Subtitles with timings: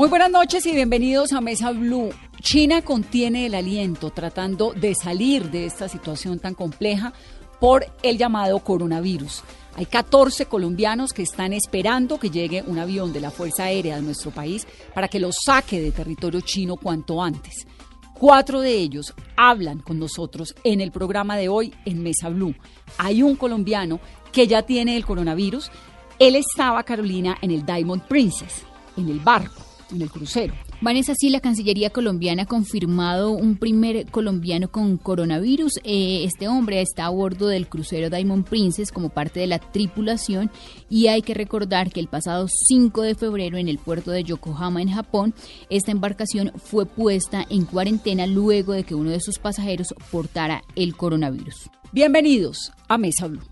[0.00, 2.08] Muy buenas noches y bienvenidos a Mesa Blue.
[2.40, 7.12] China contiene el aliento tratando de salir de esta situación tan compleja
[7.60, 9.42] por el llamado coronavirus.
[9.76, 14.00] Hay 14 colombianos que están esperando que llegue un avión de la Fuerza Aérea de
[14.00, 17.66] nuestro país para que los saque de territorio chino cuanto antes.
[18.14, 22.54] Cuatro de ellos hablan con nosotros en el programa de hoy en Mesa Blue.
[22.96, 24.00] Hay un colombiano
[24.32, 25.70] que ya tiene el coronavirus.
[26.18, 28.62] Él estaba, Carolina, en el Diamond Princess,
[28.96, 30.54] en el barco, en el crucero.
[30.80, 35.78] Vanessa, sí, la Cancillería colombiana ha confirmado un primer colombiano con coronavirus.
[35.84, 40.50] Eh, este hombre está a bordo del crucero Diamond Princess como parte de la tripulación
[40.88, 44.82] y hay que recordar que el pasado 5 de febrero en el puerto de Yokohama,
[44.82, 45.34] en Japón,
[45.68, 50.96] esta embarcación fue puesta en cuarentena luego de que uno de sus pasajeros portara el
[50.96, 51.70] coronavirus.
[51.92, 53.42] Bienvenidos a Mesa Blue.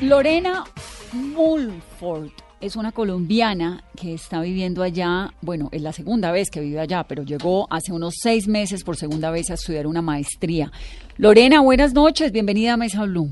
[0.00, 0.64] Lorena
[1.12, 6.80] Mulford es una colombiana que está viviendo allá, bueno, es la segunda vez que vive
[6.80, 10.70] allá, pero llegó hace unos seis meses por segunda vez a estudiar una maestría.
[11.16, 13.30] Lorena, buenas noches, bienvenida a Mesa Blue.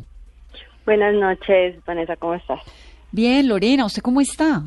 [0.85, 2.61] Buenas noches, Vanessa, ¿cómo estás?
[3.11, 4.63] Bien, Lorena, ¿usted cómo está?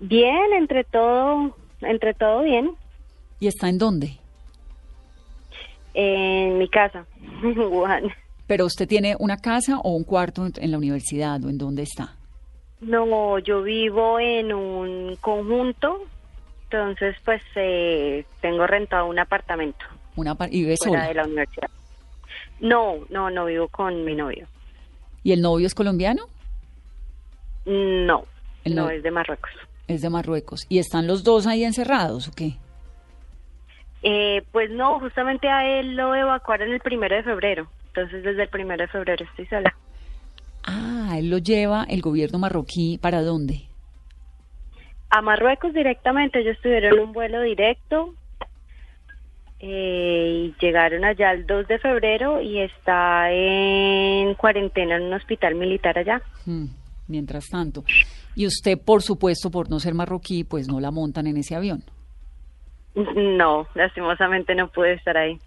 [0.00, 2.72] Bien, entre todo, entre todo bien.
[3.40, 4.18] ¿Y está en dónde?
[5.92, 7.04] En mi casa,
[7.42, 8.10] en Wuhan.
[8.46, 12.14] ¿Pero usted tiene una casa o un cuarto en la universidad o en dónde está?
[12.80, 16.02] No, yo vivo en un conjunto,
[16.64, 19.84] entonces pues eh, tengo rentado un apartamento.
[20.14, 21.08] Una ¿Y vive fuera sola?
[21.08, 21.68] de la universidad.
[22.60, 24.46] No, no, no vivo con mi novio.
[25.22, 26.24] ¿Y el novio es colombiano?
[27.64, 28.24] No,
[28.64, 29.50] El no no- es de Marruecos.
[29.88, 30.66] Es de Marruecos.
[30.68, 32.56] ¿Y están los dos ahí encerrados o qué?
[34.02, 38.48] Eh, pues no, justamente a él lo evacuaron el primero de febrero, entonces desde el
[38.48, 39.74] primero de febrero estoy sola.
[40.64, 43.62] Ah, él lo lleva el gobierno marroquí para dónde?
[45.08, 48.14] A Marruecos directamente, ellos tuvieron un vuelo directo
[49.60, 55.54] eh, y llegaron allá el 2 de febrero y está en cuarentena en un hospital
[55.54, 56.20] militar allá.
[56.44, 56.66] Hmm,
[57.06, 57.84] mientras tanto.
[58.34, 61.84] Y usted, por supuesto, por no ser marroquí, pues no la montan en ese avión.
[62.94, 65.38] No, lastimosamente no pude estar ahí.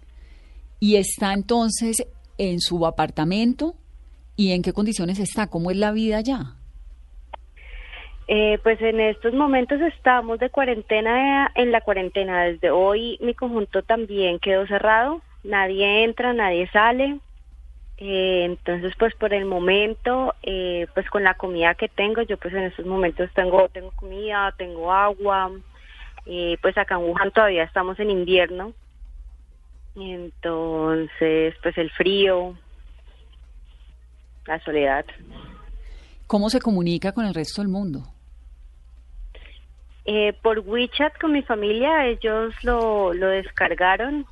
[0.80, 2.06] Y está entonces
[2.40, 3.74] en su apartamento.
[4.34, 5.48] ¿Y en qué condiciones está?
[5.48, 6.54] ¿Cómo es la vida allá?
[8.28, 12.44] Eh, pues en estos momentos estamos de cuarentena en la cuarentena.
[12.44, 15.20] Desde hoy mi conjunto también quedó cerrado.
[15.44, 17.18] Nadie entra, nadie sale.
[17.98, 22.54] Eh, entonces, pues por el momento, eh, pues con la comida que tengo, yo pues
[22.54, 25.50] en estos momentos tengo tengo comida, tengo agua.
[26.24, 28.72] Eh, pues acá en Wuhan todavía estamos en invierno.
[29.96, 32.56] Entonces, pues el frío,
[34.46, 35.04] la soledad.
[36.26, 38.04] ¿Cómo se comunica con el resto del mundo?
[40.04, 44.26] Eh, por WeChat con mi familia, ellos lo, lo descargaron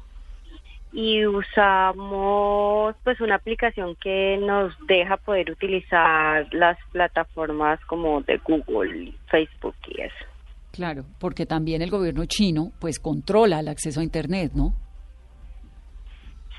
[0.92, 9.12] y usamos pues una aplicación que nos deja poder utilizar las plataformas como de Google,
[9.30, 10.24] Facebook y eso.
[10.72, 14.74] Claro, porque también el gobierno chino pues controla el acceso a Internet, ¿no?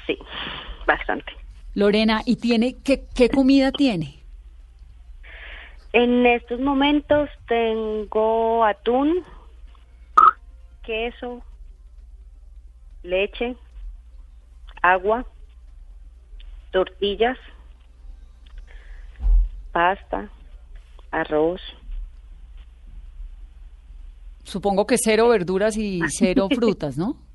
[0.10, 0.18] Sí,
[0.88, 1.32] bastante.
[1.76, 4.24] Lorena, ¿y tiene qué, qué comida tiene?
[5.94, 9.24] En estos momentos tengo atún,
[10.82, 11.44] queso,
[13.04, 13.56] leche,
[14.82, 15.28] agua,
[16.72, 17.38] tortillas,
[19.72, 20.28] pasta,
[21.12, 21.62] arroz.
[24.44, 27.29] Supongo que cero verduras y cero frutas, ¿no?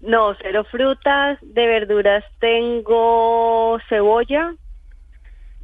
[0.00, 4.54] No, cero frutas, de verduras tengo cebolla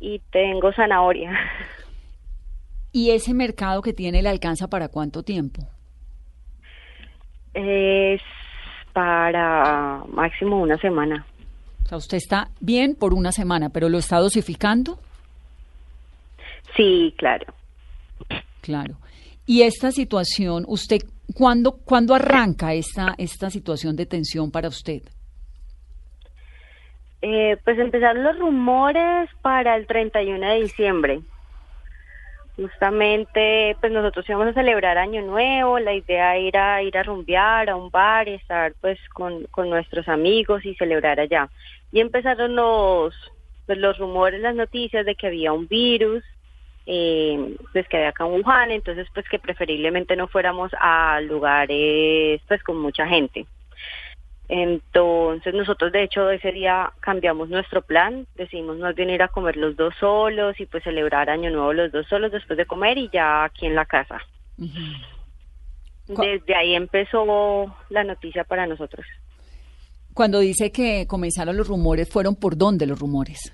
[0.00, 1.32] y tengo zanahoria.
[2.92, 5.62] ¿Y ese mercado que tiene le alcanza para cuánto tiempo?
[7.54, 8.20] Es
[8.92, 11.26] para máximo una semana.
[11.84, 14.98] O sea, usted está bien por una semana, pero lo está dosificando.
[16.76, 17.52] Sí, claro.
[18.60, 18.96] Claro.
[19.46, 21.02] Y esta situación, ¿usted
[21.32, 25.02] ¿Cuándo, ¿Cuándo arranca esta, esta situación de tensión para usted?
[27.22, 31.20] Eh, pues empezaron los rumores para el 31 de diciembre.
[32.56, 37.76] Justamente, pues nosotros íbamos a celebrar Año Nuevo, la idea era ir a rumbear a
[37.76, 41.48] un bar y estar pues con, con nuestros amigos y celebrar allá.
[41.90, 43.14] Y empezaron los,
[43.66, 46.22] pues, los rumores, las noticias de que había un virus,
[46.86, 52.40] eh, pues que había acá en Wuhan, entonces pues que preferiblemente no fuéramos a lugares
[52.46, 53.46] pues con mucha gente.
[54.48, 59.56] Entonces nosotros de hecho ese día cambiamos nuestro plan, decidimos no bien ir a comer
[59.56, 63.08] los dos solos y pues celebrar Año Nuevo los dos solos después de comer y
[63.10, 64.20] ya aquí en la casa.
[66.06, 69.06] Desde ahí empezó la noticia para nosotros.
[70.12, 73.52] Cuando dice que comenzaron los rumores, ¿fueron por dónde los rumores?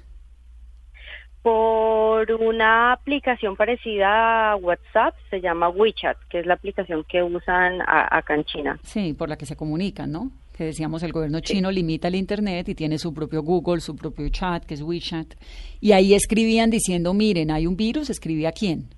[1.42, 7.80] Por una aplicación parecida a WhatsApp, se llama WeChat, que es la aplicación que usan
[7.86, 8.78] acá en China.
[8.82, 10.30] Sí, por la que se comunican, ¿no?
[10.54, 14.28] Que decíamos, el gobierno chino limita el Internet y tiene su propio Google, su propio
[14.28, 15.34] chat, que es WeChat.
[15.80, 18.90] Y ahí escribían diciendo, miren, hay un virus, ¿escribía quién?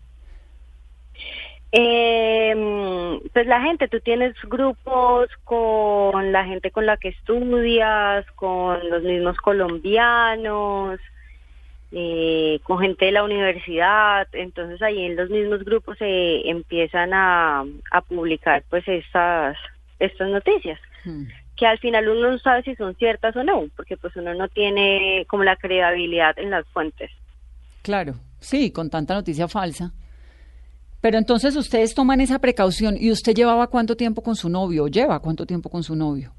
[1.74, 8.90] Eh, pues la gente, tú tienes grupos con la gente con la que estudias, con
[8.90, 11.00] los mismos colombianos,
[11.94, 17.64] eh, con gente de la universidad, entonces ahí en los mismos grupos se empiezan a,
[18.08, 19.58] publicar pues estas,
[19.98, 21.24] estas noticias, hmm.
[21.54, 24.48] que al final uno no sabe si son ciertas o no, porque pues uno no
[24.48, 27.10] tiene como la credibilidad en las fuentes.
[27.82, 29.92] Claro, sí, con tanta noticia falsa.
[31.02, 35.20] Pero entonces ustedes toman esa precaución y usted llevaba cuánto tiempo con su novio, lleva
[35.20, 36.32] cuánto tiempo con su novio.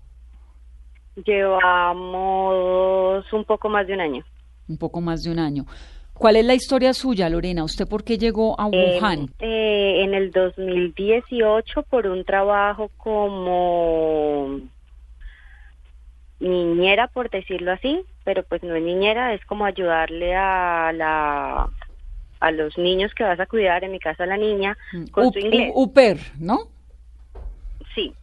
[1.23, 4.25] Llevamos un poco más de un año
[4.67, 5.65] un poco más de un año.
[6.13, 7.63] ¿Cuál es la historia suya, Lorena?
[7.63, 9.29] ¿Usted por qué llegó a em, Wuhan?
[9.39, 14.61] Eh, en el 2018 por un trabajo como
[16.39, 21.69] niñera, por decirlo así, pero pues no es niñera, es como ayudarle a la
[22.39, 25.31] a los niños que vas a cuidar, en mi caso a la niña, mm, con
[25.31, 25.71] su inglés.
[25.73, 26.67] UPER, ¿no?
[27.95, 28.13] Sí.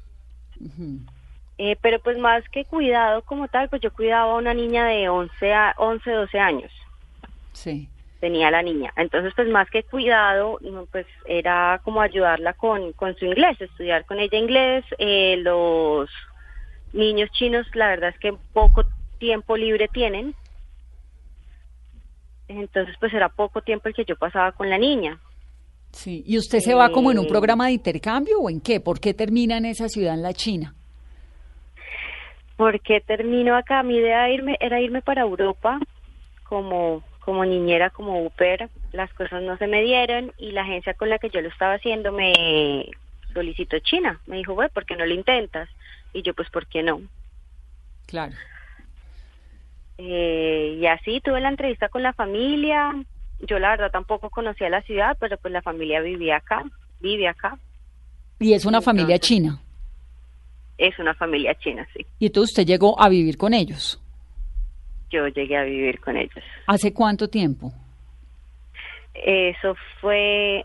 [1.63, 5.11] Eh, pero pues más que cuidado como tal, pues yo cuidaba a una niña de
[5.11, 6.73] 11, a 11 12 años.
[7.53, 7.87] Sí.
[8.19, 8.95] Tenía la niña.
[8.97, 10.59] Entonces, pues más que cuidado,
[10.91, 14.87] pues era como ayudarla con, con su inglés, estudiar con ella inglés.
[14.97, 16.09] Eh, los
[16.95, 18.85] niños chinos, la verdad es que poco
[19.19, 20.35] tiempo libre tienen.
[22.49, 25.21] Entonces, pues era poco tiempo el que yo pasaba con la niña.
[25.93, 28.81] Sí, ¿y usted se va como en un eh, programa de intercambio o en qué?
[28.81, 30.75] ¿Por qué termina en esa ciudad en la China?
[32.61, 33.83] Porque termino acá.
[33.83, 35.81] Mi idea era irme, era irme para Europa
[36.45, 38.69] como, como niñera, como UPER.
[38.93, 41.77] Las cosas no se me dieron y la agencia con la que yo lo estaba
[41.77, 42.91] haciendo me
[43.33, 44.21] solicitó China.
[44.27, 45.71] Me dijo, bueno, ¿por qué no lo intentas?
[46.13, 47.01] Y yo, pues, ¿por qué no?
[48.05, 48.35] Claro.
[49.97, 52.93] Eh, y así tuve la entrevista con la familia.
[53.39, 56.63] Yo la verdad tampoco conocía la ciudad, pero pues la familia vivía acá,
[57.01, 57.57] vive acá.
[58.39, 59.59] ¿Y es una familia china?
[60.81, 62.07] Es una familia china, sí.
[62.19, 64.03] ¿Y entonces usted llegó a vivir con ellos?
[65.11, 66.43] Yo llegué a vivir con ellos.
[66.67, 67.71] ¿Hace cuánto tiempo?
[69.13, 70.65] Eso fue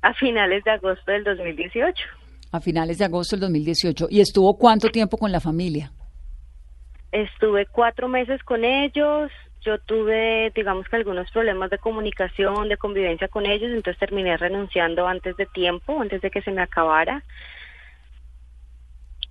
[0.00, 2.02] a finales de agosto del 2018.
[2.50, 4.06] A finales de agosto del 2018.
[4.08, 5.92] ¿Y estuvo cuánto tiempo con la familia?
[7.10, 9.30] Estuve cuatro meses con ellos.
[9.60, 15.06] Yo tuve, digamos que algunos problemas de comunicación, de convivencia con ellos, entonces terminé renunciando
[15.06, 17.22] antes de tiempo, antes de que se me acabara.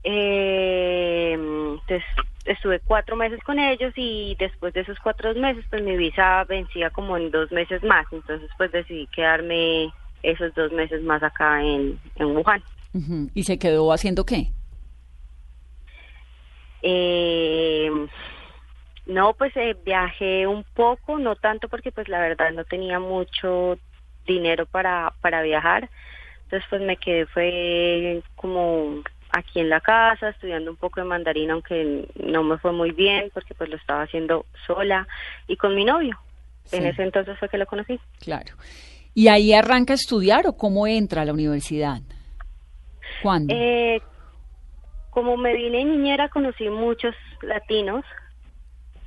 [0.03, 2.03] Eh, entonces,
[2.45, 6.89] estuve cuatro meses con ellos y después de esos cuatro meses, pues mi visa vencía
[6.89, 8.05] como en dos meses más.
[8.11, 9.93] Entonces, pues decidí quedarme
[10.23, 12.63] esos dos meses más acá en, en Wuhan.
[13.33, 14.51] ¿Y se quedó haciendo qué?
[16.81, 17.89] Eh,
[19.05, 23.77] no, pues eh, viajé un poco, no tanto porque pues la verdad no tenía mucho
[24.25, 25.89] dinero para, para viajar.
[26.43, 31.51] Entonces pues me quedé, fue como aquí en la casa, estudiando un poco de mandarín,
[31.51, 35.07] aunque no me fue muy bien porque pues lo estaba haciendo sola
[35.47, 36.19] y con mi novio.
[36.71, 37.99] En ese entonces fue que lo conocí.
[38.19, 38.55] Claro.
[39.13, 42.01] ¿Y ahí arranca a estudiar o cómo entra a la universidad?
[43.21, 43.53] ¿Cuándo?
[43.53, 44.01] Eh,
[45.09, 48.05] como me vine niñera, conocí muchos latinos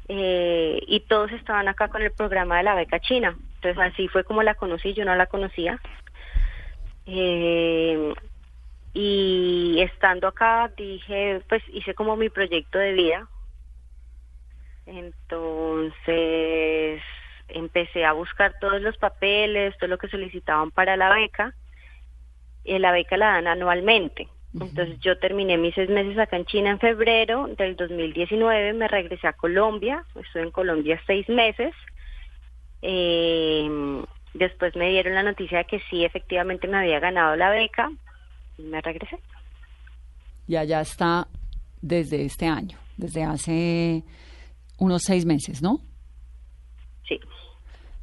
[0.09, 3.37] eh, y todos estaban acá con el programa de la beca china.
[3.57, 5.81] Entonces así fue como la conocí, yo no la conocía.
[7.07, 8.12] Eh,
[8.95, 13.29] y estando acá dije, pues hice como mi proyecto de vida.
[14.87, 16.13] Entonces
[17.49, 21.55] empecé a buscar todos los papeles, todo lo que solicitaban para la beca
[22.65, 24.29] eh, la beca la dan anualmente.
[24.55, 29.27] Entonces yo terminé mis seis meses acá en China en febrero del 2019, me regresé
[29.27, 31.75] a Colombia, estuve en Colombia seis meses.
[32.81, 33.69] Eh,
[34.33, 37.97] después me dieron la noticia de que sí, efectivamente me había ganado la beca y
[38.59, 39.19] me regresé.
[40.47, 41.27] Y allá está
[41.81, 44.05] desde este año, desde hace
[44.79, 45.81] unos seis meses, ¿no?
[47.09, 47.19] Sí.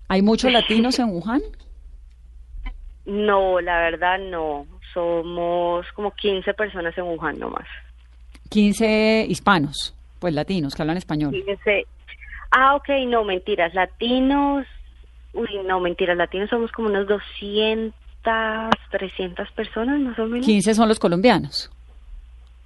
[0.07, 1.41] ¿Hay muchos latinos en Wuhan?
[3.05, 4.65] No, la verdad no.
[4.93, 7.67] Somos como 15 personas en Wuhan nomás.
[8.49, 11.31] 15 hispanos, pues latinos, que hablan español.
[11.31, 11.85] 15.
[12.51, 13.73] Ah, ok, no, mentiras.
[13.73, 14.67] Latinos,
[15.33, 16.17] uy, no, mentiras.
[16.17, 17.97] Latinos somos como unos 200,
[18.91, 20.45] 300 personas más o menos.
[20.45, 21.69] 15 son los colombianos.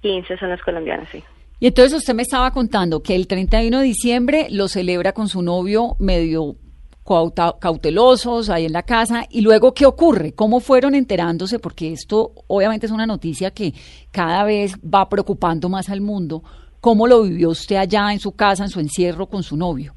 [0.02, 1.22] 15 son los colombianos, sí.
[1.58, 5.40] Y entonces usted me estaba contando que el 31 de diciembre lo celebra con su
[5.40, 6.56] novio medio
[7.04, 12.32] cauta- cautelosos ahí en la casa y luego qué ocurre, cómo fueron enterándose, porque esto
[12.46, 13.72] obviamente es una noticia que
[14.10, 16.42] cada vez va preocupando más al mundo,
[16.80, 19.94] cómo lo vivió usted allá en su casa, en su encierro con su novio.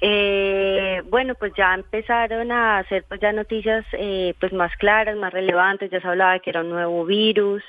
[0.00, 5.32] Eh, bueno, pues ya empezaron a hacer pues ya noticias eh, pues más claras, más
[5.32, 5.90] relevantes.
[5.90, 7.62] Ya se hablaba de que era un nuevo virus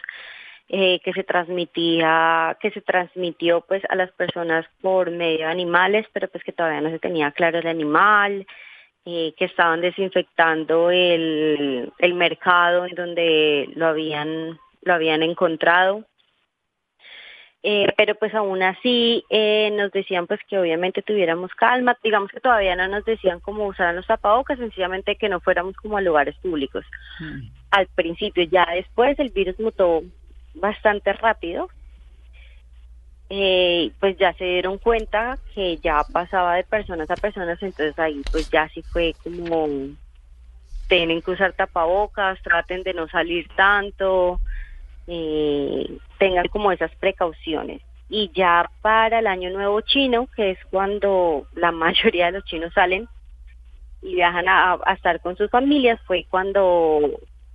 [0.68, 6.06] eh, que se transmitía, que se transmitió pues a las personas por medio de animales,
[6.14, 8.46] pero pues que todavía no se tenía claro el animal,
[9.06, 16.06] eh, que estaban desinfectando el, el mercado en donde lo habían lo habían encontrado.
[17.62, 22.40] Eh, pero pues aún así eh, nos decían pues que obviamente tuviéramos calma, digamos que
[22.40, 26.36] todavía no nos decían cómo usar los tapabocas, sencillamente que no fuéramos como a lugares
[26.38, 26.86] públicos.
[27.72, 30.04] Al principio, ya después el virus mutó
[30.54, 31.70] bastante rápido,
[33.30, 38.24] eh, pues ya se dieron cuenta que ya pasaba de personas a personas, entonces ahí
[38.32, 39.68] pues ya sí fue como
[40.88, 44.40] tienen que usar tapabocas, traten de no salir tanto,
[45.10, 47.82] eh, tengan como esas precauciones.
[48.10, 52.72] Y ya para el año nuevo chino, que es cuando la mayoría de los chinos
[52.74, 53.08] salen
[54.02, 57.02] y viajan a, a estar con sus familias, fue cuando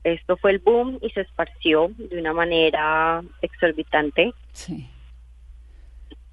[0.05, 4.33] esto fue el boom y se esparció de una manera exorbitante.
[4.53, 4.87] Sí.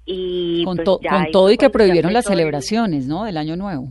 [0.04, 3.24] Y Con, pues to- con todo y que prohibieron las celebraciones, ¿no?
[3.24, 3.88] Del año nuevo.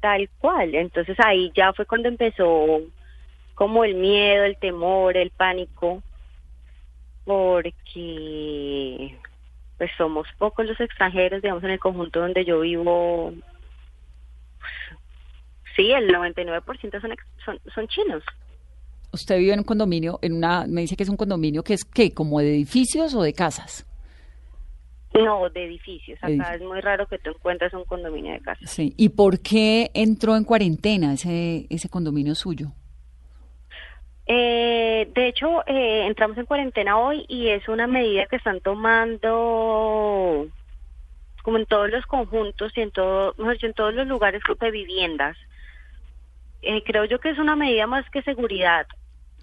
[0.00, 0.74] Tal cual.
[0.74, 2.80] Entonces ahí ya fue cuando empezó
[3.54, 6.02] como el miedo, el temor, el pánico,
[7.24, 9.16] porque
[9.78, 13.32] pues somos pocos los extranjeros, digamos, en el conjunto donde yo vivo.
[15.76, 18.22] Sí, el 99% son, son, son chinos.
[19.12, 21.84] Usted vive en un condominio, en una, me dice que es un condominio que es
[21.84, 22.12] ¿qué?
[22.12, 23.86] como de edificios o de casas.
[25.14, 26.18] No, de edificios.
[26.18, 26.56] Acá Edificios.
[26.56, 28.66] es muy raro que tú encuentres un condominio de casa.
[28.66, 28.94] Sí.
[28.96, 32.72] ¿Y por qué entró en cuarentena ese, ese condominio suyo?
[34.26, 40.48] Eh, de hecho, eh, entramos en cuarentena hoy y es una medida que están tomando
[41.42, 42.90] como en todos los conjuntos y en
[43.36, 45.36] mejor en todos los lugares de viviendas.
[46.62, 48.86] Eh, creo yo que es una medida más que seguridad.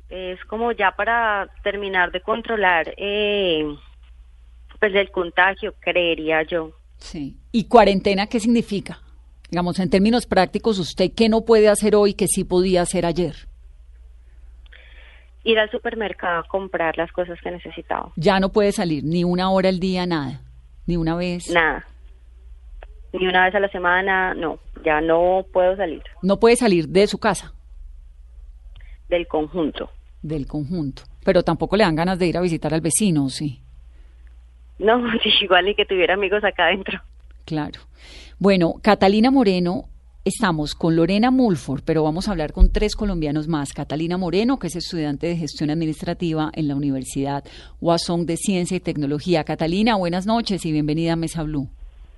[0.10, 3.64] Es como ya para terminar de controlar eh,
[4.80, 6.72] pues el contagio, creería yo.
[6.98, 7.38] Sí.
[7.52, 9.00] ¿Y cuarentena qué significa?
[9.52, 13.51] Digamos, en términos prácticos, ¿usted qué no puede hacer hoy que sí podía hacer ayer?
[15.44, 18.12] Ir al supermercado a comprar las cosas que necesitaba.
[18.16, 20.42] Ya no puede salir ni una hora al día, nada.
[20.86, 21.50] Ni una vez.
[21.50, 21.86] Nada.
[23.14, 24.60] Ni una vez a la semana, no.
[24.86, 27.54] Ya no puedo salir No puede salir de su casa,
[29.10, 29.90] del conjunto.
[30.22, 31.04] del conjunto.
[31.24, 33.62] Pero tampoco le dan ganas de ir a visitar al vecino, sí.
[34.80, 35.02] No,
[35.42, 37.00] igual ni que tuviera amigos acá adentro.
[37.46, 37.80] Claro.
[38.40, 39.86] Bueno, Catalina Moreno,
[40.24, 43.74] estamos con Lorena Mulford, pero vamos a hablar con tres colombianos más.
[43.74, 47.44] Catalina Moreno, que es estudiante de gestión administrativa en la Universidad
[47.80, 49.44] Guasón de Ciencia y Tecnología.
[49.44, 51.68] Catalina, buenas noches y bienvenida a Mesa Blue.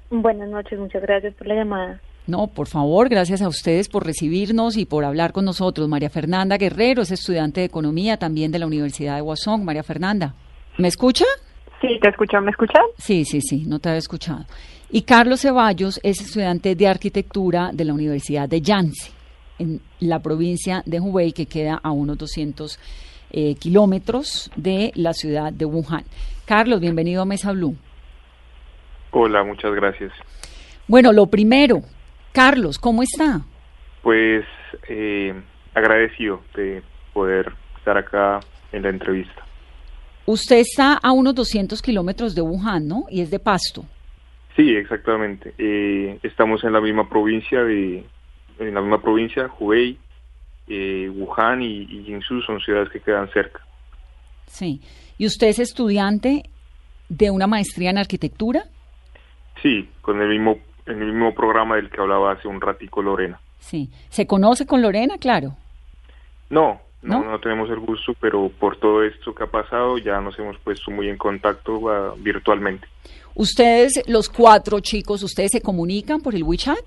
[0.09, 2.01] Buenas noches, muchas gracias por la llamada.
[2.27, 5.89] No, por favor, gracias a ustedes por recibirnos y por hablar con nosotros.
[5.89, 9.65] María Fernanda Guerrero es estudiante de Economía también de la Universidad de Guasón.
[9.65, 10.33] María Fernanda,
[10.77, 11.25] ¿me escucha?
[11.81, 12.83] Sí, te escucho, ¿me escuchas?
[12.97, 14.45] Sí, sí, sí, no te había escuchado.
[14.95, 19.11] Y Carlos Ceballos es estudiante de arquitectura de la Universidad de Yangtze,
[19.57, 22.77] en la provincia de Hubei, que queda a unos 200
[23.31, 26.03] eh, kilómetros de la ciudad de Wuhan.
[26.45, 27.75] Carlos, bienvenido a Mesa Blue.
[29.09, 30.11] Hola, muchas gracias.
[30.87, 31.81] Bueno, lo primero,
[32.31, 33.41] Carlos, ¿cómo está?
[34.03, 34.45] Pues
[34.89, 35.33] eh,
[35.73, 36.83] agradecido de
[37.13, 39.43] poder estar acá en la entrevista.
[40.27, 43.05] Usted está a unos 200 kilómetros de Wuhan, ¿no?
[43.09, 43.85] Y es de Pasto.
[44.55, 45.53] Sí, exactamente.
[45.57, 48.05] Eh, estamos en la misma provincia de,
[48.59, 49.97] en la misma provincia, Hubei,
[50.67, 53.61] eh, Wuhan y, y Jinsu son ciudades que quedan cerca.
[54.45, 54.81] Sí.
[55.17, 56.43] ¿Y usted es estudiante
[57.09, 58.63] de una maestría en arquitectura?
[59.61, 63.39] Sí, con el mismo, el mismo programa del que hablaba hace un ratico Lorena.
[63.59, 63.89] Sí.
[64.09, 65.17] ¿Se conoce con Lorena?
[65.17, 65.55] Claro.
[66.49, 67.31] No, no, ¿No?
[67.31, 70.89] no, tenemos el gusto, pero por todo esto que ha pasado ya nos hemos puesto
[70.89, 72.87] muy en contacto ah, virtualmente.
[73.35, 76.77] Ustedes, los cuatro chicos, ¿ustedes se comunican por el WeChat?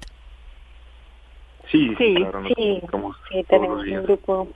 [1.70, 2.80] Sí, Sí, claro, nos sí,
[3.49, 4.49] tenemos un grupo.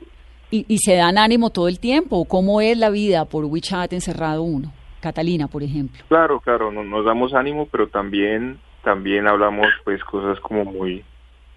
[0.53, 2.25] ¿Y, y se dan ánimo todo el tiempo?
[2.25, 4.73] ¿Cómo es la vida por WeChat encerrado uno?
[5.01, 6.03] Catalina, por ejemplo.
[6.09, 11.05] Claro, claro, no- nos damos ánimo, pero también también hablamos pues cosas como muy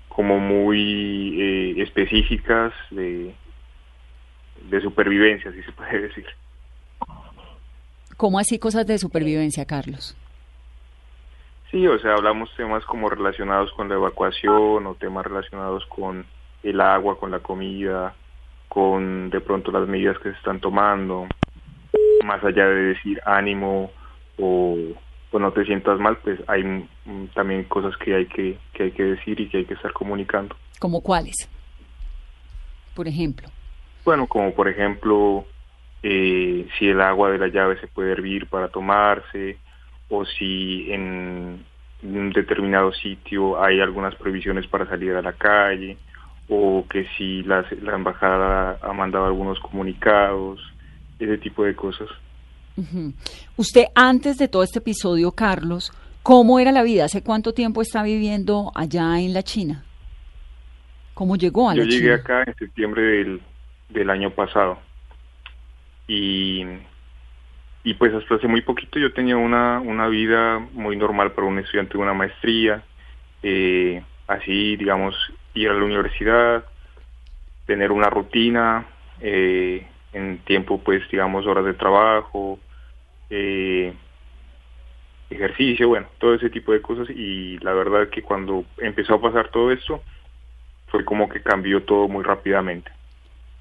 [0.09, 3.33] como muy eh, específicas de
[4.69, 6.25] de supervivencia, si se puede decir.
[8.17, 10.15] ¿Cómo así cosas de supervivencia, Carlos?
[11.71, 16.25] Sí, o sea, hablamos temas como relacionados con la evacuación o temas relacionados con
[16.61, 18.13] el agua, con la comida,
[18.69, 21.27] con de pronto las medidas que se están tomando,
[22.23, 23.91] más allá de decir ánimo
[24.37, 24.77] o,
[25.31, 26.87] o no te sientas mal, pues hay
[27.33, 30.55] también cosas que hay que, que hay que decir y que hay que estar comunicando.
[30.79, 31.49] ¿Cómo cuáles?
[32.95, 33.47] Por ejemplo.
[34.05, 35.45] Bueno, como por ejemplo,
[36.01, 39.57] eh, si el agua de la llave se puede hervir para tomarse,
[40.09, 41.63] o si en
[42.03, 45.97] un determinado sitio hay algunas prohibiciones para salir a la calle,
[46.49, 50.59] o que si la, la embajada ha mandado algunos comunicados,
[51.19, 52.09] ese tipo de cosas.
[53.55, 55.91] Usted, antes de todo este episodio, Carlos,
[56.23, 57.05] ¿cómo era la vida?
[57.05, 59.85] ¿Hace cuánto tiempo está viviendo allá en la China?
[61.13, 62.15] ¿Cómo llegó a Yo la llegué China?
[62.15, 63.41] acá en septiembre del,
[63.93, 64.79] del año pasado
[66.07, 66.65] y,
[67.83, 71.59] y pues hasta hace muy poquito yo tenía una, una vida muy normal para un
[71.59, 72.83] estudiante de una maestría,
[73.41, 75.15] eh, así digamos
[75.53, 76.65] ir a la universidad,
[77.65, 78.85] tener una rutina,
[79.21, 82.59] eh, en tiempo pues digamos horas de trabajo,
[83.29, 83.93] eh,
[85.29, 89.49] ejercicio, bueno, todo ese tipo de cosas y la verdad que cuando empezó a pasar
[89.49, 90.03] todo esto,
[90.87, 92.91] fue como que cambió todo muy rápidamente.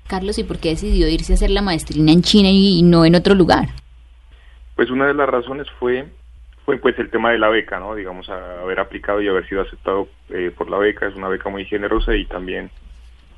[0.07, 3.15] Carlos, ¿y por qué decidió irse a hacer la maestrina en China y, no en
[3.15, 3.69] otro lugar?
[4.77, 6.07] Pues una de las razones fue
[6.65, 7.95] fue pues el tema de la beca, ¿no?
[7.97, 11.49] Digamos, a haber aplicado y haber sido aceptado eh, por la beca, es una beca
[11.49, 12.71] muy generosa y también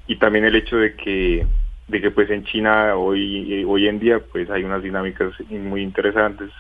[0.07, 1.47] y también el hecho de que
[1.89, 5.83] de que pues en China hoy eh, hoy en día pues hay unas dinámicas muy
[5.83, 6.51] interesantes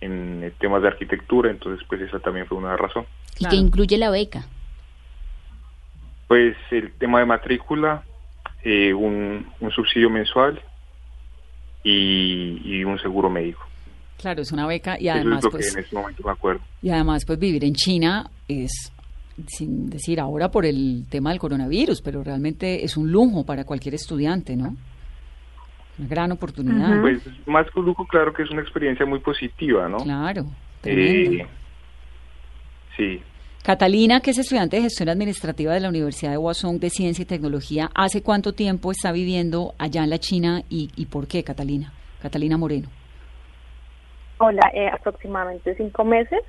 [0.00, 3.04] en temas de arquitectura, entonces pues esa también fue una razón.
[3.34, 3.50] ¿Y Claro.
[3.50, 4.44] qué incluye la beca?
[6.28, 8.04] Pues el tema de matrícula,
[8.64, 10.60] eh, un, un subsidio mensual
[11.82, 13.60] y, y un seguro médico.
[14.18, 16.32] Claro, es una beca y Eso además, es lo pues, que en este momento me
[16.32, 16.60] acuerdo.
[16.82, 18.92] y además, pues vivir en China es,
[19.46, 23.94] sin decir ahora por el tema del coronavirus, pero realmente es un lujo para cualquier
[23.94, 24.76] estudiante, ¿no?
[25.98, 27.00] Una gran oportunidad.
[27.00, 29.98] Pues más que un lujo, claro que es una experiencia muy positiva, ¿no?
[29.98, 30.44] Claro.
[30.84, 31.46] Eh,
[32.96, 33.22] sí,
[33.62, 37.26] Catalina, que es estudiante de gestión administrativa de la Universidad de Hwasong de Ciencia y
[37.26, 41.92] Tecnología, ¿hace cuánto tiempo está viviendo allá en la China y, y por qué, Catalina?
[42.22, 42.88] Catalina Moreno.
[44.38, 46.40] Hola, eh, aproximadamente cinco meses.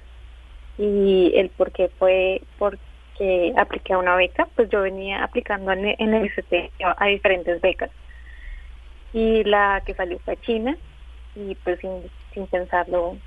[0.77, 5.93] Y el por qué fue porque apliqué a una beca, pues yo venía aplicando en,
[5.99, 7.91] en el ST a diferentes becas.
[9.11, 10.77] Y la que salió fue a China
[11.35, 11.91] y pues sin,
[12.33, 13.17] sin pensarlo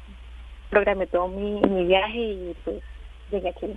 [0.70, 2.83] programé todo mi, mi viaje y pues
[3.35, 3.75] llegué a China.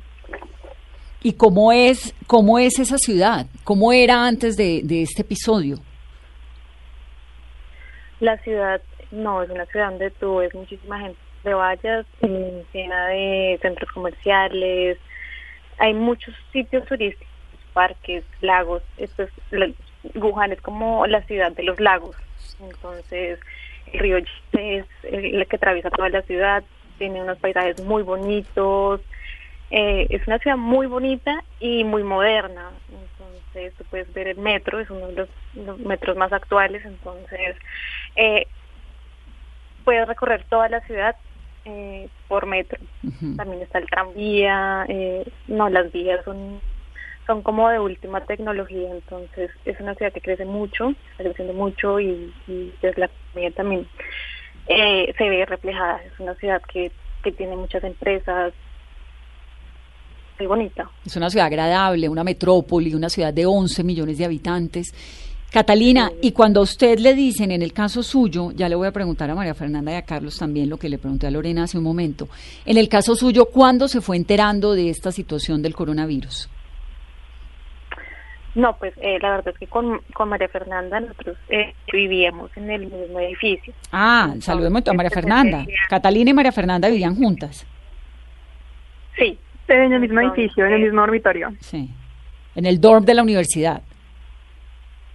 [1.23, 3.47] ¿Y cómo es, cómo es esa ciudad?
[3.63, 5.77] ¿Cómo era antes de, de este episodio?
[8.19, 13.07] La ciudad, no, es una ciudad donde tú ves muchísima gente de vallas, eh, llena
[13.07, 14.97] de centros comerciales,
[15.77, 17.27] hay muchos sitios turísticos,
[17.73, 19.31] parques, lagos, esto es,
[20.15, 22.15] Wuhan es como la ciudad de los lagos,
[22.59, 23.39] entonces
[23.93, 26.63] el río es el que atraviesa toda la ciudad,
[26.97, 29.01] tiene unos paisajes muy bonitos,
[29.69, 34.79] eh, es una ciudad muy bonita y muy moderna, entonces tú puedes ver el metro,
[34.79, 37.55] es uno de los, los metros más actuales, entonces
[38.15, 38.47] eh,
[39.83, 41.15] puedes recorrer toda la ciudad
[41.65, 42.79] eh, por metro.
[43.35, 46.61] También está el tranvía, eh, no, las vías son
[47.25, 51.99] son como de última tecnología, entonces es una ciudad que crece mucho, está creciendo mucho
[51.99, 53.87] y, y pues la economía también
[54.67, 56.01] eh, se ve reflejada.
[56.03, 56.91] Es una ciudad que,
[57.23, 58.53] que tiene muchas empresas,
[60.39, 60.89] muy bonita.
[61.05, 64.93] Es una ciudad agradable, una metrópoli, una ciudad de 11 millones de habitantes.
[65.51, 68.91] Catalina, y cuando a usted le dicen, en el caso suyo, ya le voy a
[68.91, 71.77] preguntar a María Fernanda y a Carlos también lo que le pregunté a Lorena hace
[71.77, 72.27] un momento,
[72.65, 76.49] en el caso suyo, ¿cuándo se fue enterando de esta situación del coronavirus?
[78.55, 82.71] No, pues eh, la verdad es que con, con María Fernanda nosotros eh, vivíamos en
[82.71, 83.71] el mismo edificio.
[83.91, 85.63] Ah, saludemos a María Fernanda.
[85.87, 87.67] Catalina y María Fernanda vivían juntas.
[89.15, 89.37] Sí.
[89.67, 91.49] En el mismo edificio, en el mismo dormitorio.
[91.59, 91.89] Sí.
[92.55, 93.81] En el dorm de la universidad.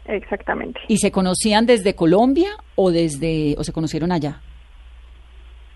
[0.05, 0.81] Exactamente.
[0.89, 4.41] ¿Y se conocían desde Colombia o desde o se conocieron allá?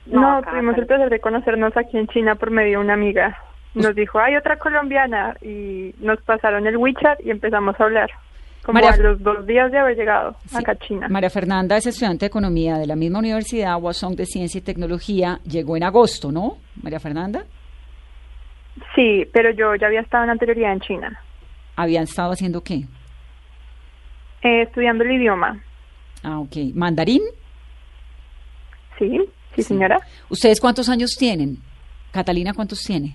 [0.07, 3.37] No, tuvimos el placer de conocernos aquí en China por medio de una amiga.
[3.75, 8.11] Nos dijo, hay otra colombiana y nos pasaron el WeChat y empezamos a hablar.
[8.65, 10.57] Como María- a los dos días de haber llegado Sí.
[10.57, 11.07] acá a China.
[11.09, 15.39] María Fernanda es estudiante de economía de la misma universidad, Wasong de Ciencia y Tecnología.
[15.45, 16.59] Llegó en agosto, ¿no?
[16.83, 17.45] María Fernanda.
[18.95, 21.21] Sí, pero yo ya había estado en anterioridad en China,
[21.77, 22.85] ¿Habían estado haciendo qué?
[24.43, 25.61] eh, estudiando el idioma.
[26.23, 26.57] Ah, ok.
[26.75, 27.23] ¿Mandarín?
[28.99, 29.19] Sí,
[29.55, 29.99] sí, señora.
[30.31, 31.59] ¿Ustedes cuántos años tienen?
[32.13, 33.15] Catalina, ¿cuántos tiene?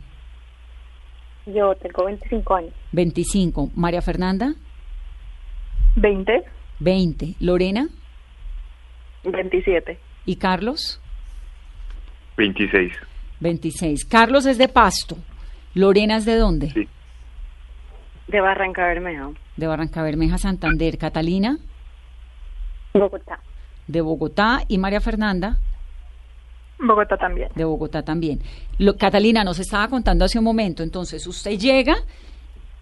[1.47, 2.73] Yo tengo 25 años.
[2.91, 3.71] 25.
[3.75, 4.53] María Fernanda,
[5.95, 6.43] 20,
[6.79, 7.35] 20.
[7.39, 7.87] Lorena
[9.23, 9.97] 27.
[10.25, 11.01] y Carlos,
[12.37, 12.93] 26.
[13.39, 14.05] 26.
[14.05, 15.17] Carlos es de Pasto.
[15.73, 16.69] Lorena es de dónde?
[16.71, 16.87] Sí.
[18.27, 19.29] De Barranca Bermeja.
[19.57, 20.97] De Barranca Bermeja, Santander.
[20.97, 21.57] Catalina,
[22.93, 23.39] Bogotá.
[23.87, 24.63] de Bogotá.
[24.67, 25.57] Y María Fernanda,
[26.79, 27.49] Bogotá también.
[27.55, 28.39] de Bogotá también.
[28.77, 31.95] Lo- Catalina nos estaba contando hace un momento, entonces usted llega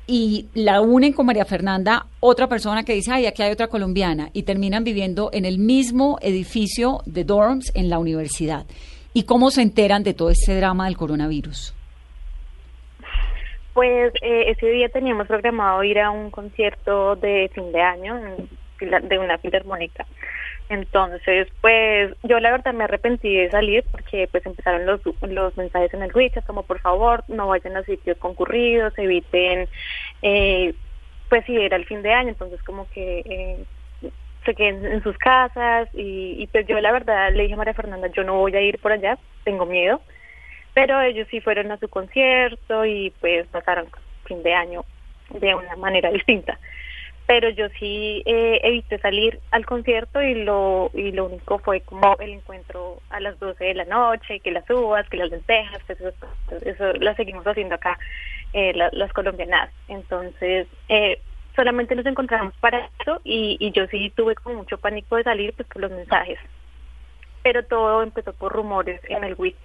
[0.07, 4.29] y la unen con María Fernanda, otra persona que dice, ay, aquí hay otra colombiana,
[4.33, 8.65] y terminan viviendo en el mismo edificio de dorms en la universidad.
[9.13, 11.75] ¿Y cómo se enteran de todo este drama del coronavirus?
[13.73, 18.19] Pues eh, ese día teníamos programado ir a un concierto de fin de año
[18.79, 20.05] de una filarmónica.
[20.69, 25.93] Entonces, pues yo la verdad me arrepentí de salir porque pues empezaron los, los mensajes
[25.95, 29.67] en el WeChat como por favor no vayan a sitios concurridos, eviten,
[30.21, 30.75] eh,
[31.27, 33.65] pues si era el fin de año, entonces como que eh,
[34.45, 37.73] se queden en sus casas y, y pues yo la verdad le dije a María
[37.73, 40.01] Fernanda, yo no voy a ir por allá, tengo miedo
[40.73, 43.87] pero ellos sí fueron a su concierto y pues pasaron
[44.25, 44.85] fin de año
[45.31, 46.59] de una manera distinta.
[47.27, 52.17] Pero yo sí eh, evité salir al concierto y lo y lo único fue como
[52.19, 56.01] el encuentro a las 12 de la noche que las uvas que las lentejas pues
[56.01, 56.11] eso,
[56.61, 57.99] eso lo seguimos haciendo acá
[58.53, 59.69] eh, la- las colombianas.
[59.87, 61.21] Entonces eh,
[61.55, 65.53] solamente nos encontramos para eso y, y yo sí tuve como mucho pánico de salir
[65.53, 66.39] pues por los mensajes.
[67.43, 69.59] Pero todo empezó por rumores en el WhatsApp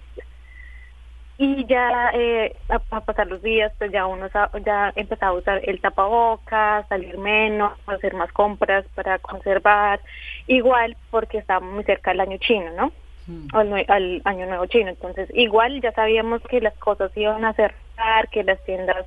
[1.37, 4.27] y ya eh, a, a pasar los días pues ya uno
[4.65, 9.99] ya empezaba a usar el tapabocas salir menos hacer más compras para conservar
[10.47, 12.91] igual porque estábamos muy cerca del año chino no
[13.53, 14.89] al, nue- al año nuevo chino.
[14.91, 19.05] Entonces igual ya sabíamos que las cosas iban a cerrar que las tiendas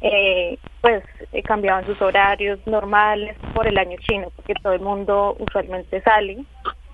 [0.00, 5.36] eh, pues eh, cambiaban sus horarios normales por el año chino porque todo el mundo
[5.38, 6.38] usualmente sale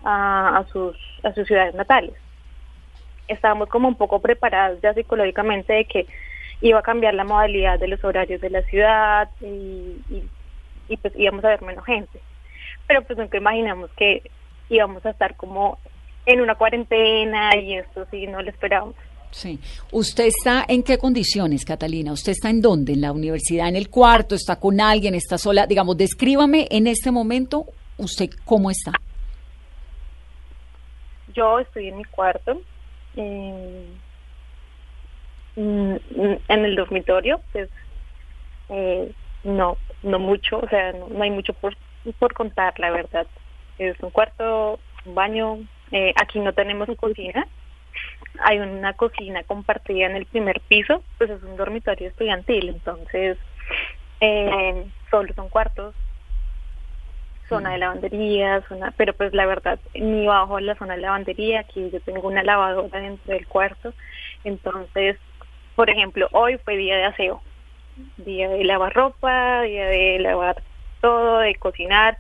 [0.05, 2.15] a, a sus a sus ciudades natales
[3.29, 6.07] estábamos como un poco preparados ya psicológicamente de que
[6.61, 9.45] iba a cambiar la modalidad de los horarios de la ciudad y,
[10.11, 10.29] y,
[10.89, 12.21] y, pues íbamos a ver menos gente.
[12.87, 14.23] Pero pues nunca imaginamos que
[14.69, 15.79] íbamos a estar como
[16.25, 18.97] en una cuarentena y esto sí no lo esperábamos.
[19.31, 19.59] Sí.
[19.93, 22.13] ¿Usted está en qué condiciones, Catalina?
[22.13, 22.95] ¿Usted está en dónde?
[22.95, 23.69] ¿En la universidad?
[23.69, 24.35] ¿En el cuarto?
[24.35, 25.15] ¿Está con alguien?
[25.15, 25.67] ¿Está sola?
[25.67, 27.67] Digamos, descríbame en este momento
[27.99, 28.93] usted cómo está.
[31.35, 32.63] Yo estoy en mi cuarto,
[33.17, 34.01] en,
[35.57, 35.97] mm,
[36.49, 37.69] en el dormitorio, pues
[38.69, 39.13] eh,
[39.45, 41.77] no, no mucho, o sea, no, no hay mucho por,
[42.19, 43.27] por contar, la verdad.
[43.79, 45.59] Es un cuarto, un baño,
[45.93, 47.47] eh, aquí no tenemos cocina,
[48.41, 53.39] hay una cocina compartida en el primer piso, pues es un dormitorio estudiantil, entonces
[54.21, 55.95] eh, solo son cuartos,
[57.49, 61.91] zona de lavandería, zona, pero pues la verdad ni bajo la zona de lavandería, aquí
[61.91, 63.93] yo tengo una lavadora dentro del cuarto,
[64.45, 65.17] entonces,
[65.75, 67.43] por ejemplo, hoy fue día de aseo,
[68.19, 70.63] día de lavar ropa, día de lavar
[71.01, 72.19] todo, de cocinar,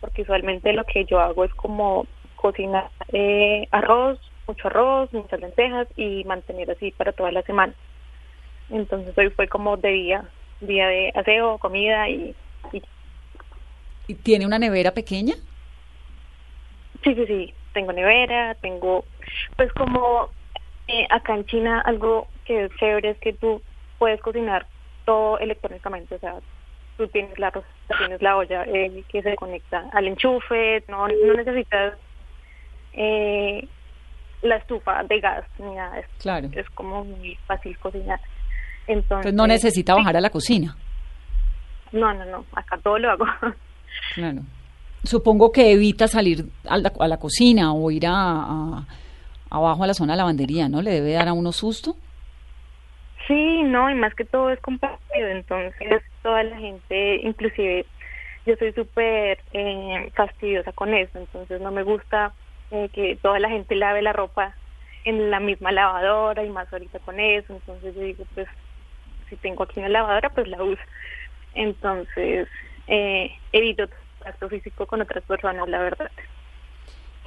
[0.00, 2.06] porque usualmente lo que yo hago es como
[2.36, 7.74] cocinar eh, arroz, mucho arroz, muchas lentejas y mantener así para toda la semana.
[8.70, 10.24] Entonces hoy fue como de día,
[10.60, 12.34] día de aseo, comida y,
[12.72, 12.82] y ¿Y
[14.14, 15.34] ¿Tiene una nevera pequeña?
[17.04, 17.54] Sí, sí, sí.
[17.72, 19.04] Tengo nevera, tengo,
[19.56, 20.28] pues como
[20.88, 23.62] eh, acá en China algo que es chévere es que tú
[23.98, 24.66] puedes cocinar
[25.04, 26.34] todo electrónicamente, o sea,
[26.96, 27.52] tú tienes la
[27.98, 31.94] tienes la olla eh, que se conecta al enchufe, no, no necesitas
[32.92, 33.66] eh,
[34.42, 36.10] la estufa de gas ni nada de eso.
[36.18, 36.48] Claro.
[36.52, 38.20] Es como muy fácil cocinar.
[38.88, 40.76] Entonces, Pues no necesita bajar a la cocina.
[41.92, 43.26] no, no, no, acá todo lo hago.
[44.14, 44.42] Claro.
[45.04, 48.84] Supongo que evita salir a la, a la cocina o ir a,
[49.50, 50.82] abajo a la zona de lavandería, ¿no?
[50.82, 51.96] ¿Le debe dar a uno susto?
[53.26, 57.86] Sí, no, y más que todo es compartido, entonces toda la gente, inclusive
[58.44, 62.32] yo soy súper eh, fastidiosa con eso, entonces no me gusta
[62.70, 64.56] eh, que toda la gente lave la ropa
[65.04, 68.48] en la misma lavadora y más ahorita con eso, entonces yo digo, pues
[69.28, 70.82] si tengo aquí una lavadora, pues la uso.
[71.54, 72.48] Entonces
[72.90, 73.84] eh, evito
[74.18, 76.10] contacto físico con otras personas, la verdad.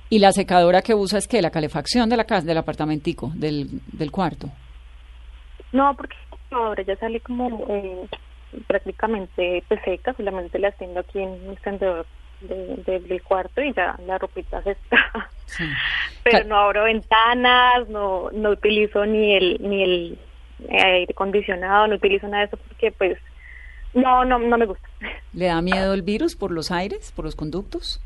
[0.10, 3.68] Y la secadora que usa es que la calefacción de la casa, del apartamentico, del,
[3.92, 4.48] del cuarto.
[5.72, 6.16] No, porque
[6.52, 8.08] ahora ya sale como eh,
[8.68, 12.06] prácticamente pues, seca, solamente las tengo aquí en el encendedor
[12.42, 15.30] de- de- del cuarto y ya la ropita se está.
[15.46, 15.64] Sí.
[16.24, 20.20] Pero no abro ventanas, no no utilizo ni el ni el
[20.70, 23.18] aire acondicionado, no utilizo nada de eso porque pues
[23.94, 24.88] no no no me gusta.
[25.34, 28.02] ¿Le da miedo el virus por los aires, por los conductos?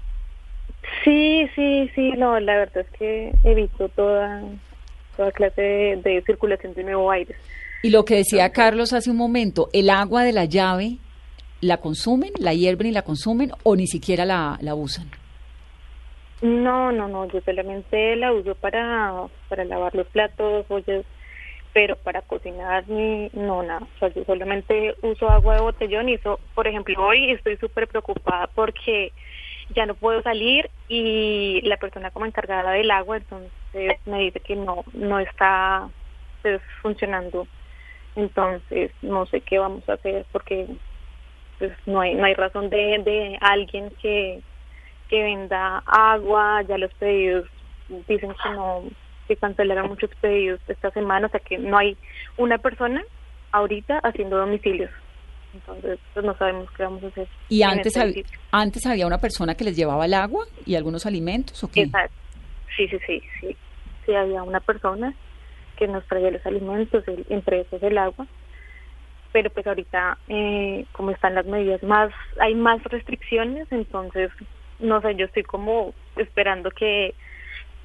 [1.03, 4.43] Sí, sí, sí, no, la verdad es que evito toda
[5.15, 7.35] toda clase de, de circulación de nuevo aire.
[7.83, 10.97] Y lo que decía Carlos hace un momento, ¿el agua de la llave
[11.61, 15.09] la consumen, la hierven y la consumen o ni siquiera la, la usan?
[16.41, 21.03] No, no, no, yo solamente la uso para, para lavar los platos, ollas,
[21.73, 23.85] pero para cocinar ni, no, nada.
[23.95, 27.87] O sea, yo solamente uso agua de botellón y eso, por ejemplo, hoy estoy súper
[27.87, 29.13] preocupada porque
[29.75, 34.55] ya no puedo salir y la persona como encargada del agua entonces me dice que
[34.55, 35.89] no, no está
[36.41, 37.47] pues, funcionando.
[38.15, 40.67] Entonces, no sé qué vamos a hacer porque
[41.59, 44.41] pues no hay, no hay razón de, de alguien que
[45.07, 47.47] que venda agua, ya los pedidos
[48.07, 48.83] dicen que no,
[49.27, 51.97] que cancelaron muchos pedidos esta semana, o sea que no hay
[52.37, 53.03] una persona
[53.51, 54.89] ahorita haciendo domicilios.
[55.53, 57.27] Entonces, pues no sabemos qué vamos a hacer.
[57.49, 61.05] ¿Y antes, este hab- antes había una persona que les llevaba el agua y algunos
[61.05, 61.81] alimentos o qué?
[61.83, 62.15] Exacto.
[62.75, 63.57] Sí, sí, sí, sí.
[64.05, 65.13] Sí, había una persona
[65.77, 68.25] que nos traía los alimentos, el- entre esos el agua.
[69.31, 74.31] Pero pues ahorita, eh, como están las medidas más, hay más restricciones, entonces,
[74.79, 77.13] no sé, yo estoy como esperando que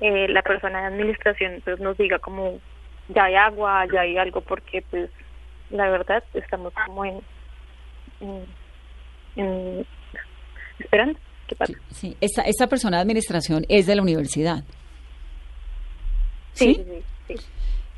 [0.02, 2.60] eh, la persona de administración pues nos diga como
[3.08, 5.10] ya hay agua, ya hay algo, porque pues
[5.70, 7.20] la verdad estamos como en,
[8.20, 8.44] en,
[9.36, 9.86] en-
[10.78, 11.72] esperando qué pasa.
[11.90, 14.64] Sí, esta, esta persona de administración es de la universidad.
[16.52, 16.74] Sí, ¿Sí?
[16.74, 16.84] sí,
[17.28, 17.36] sí.
[17.38, 17.44] sí.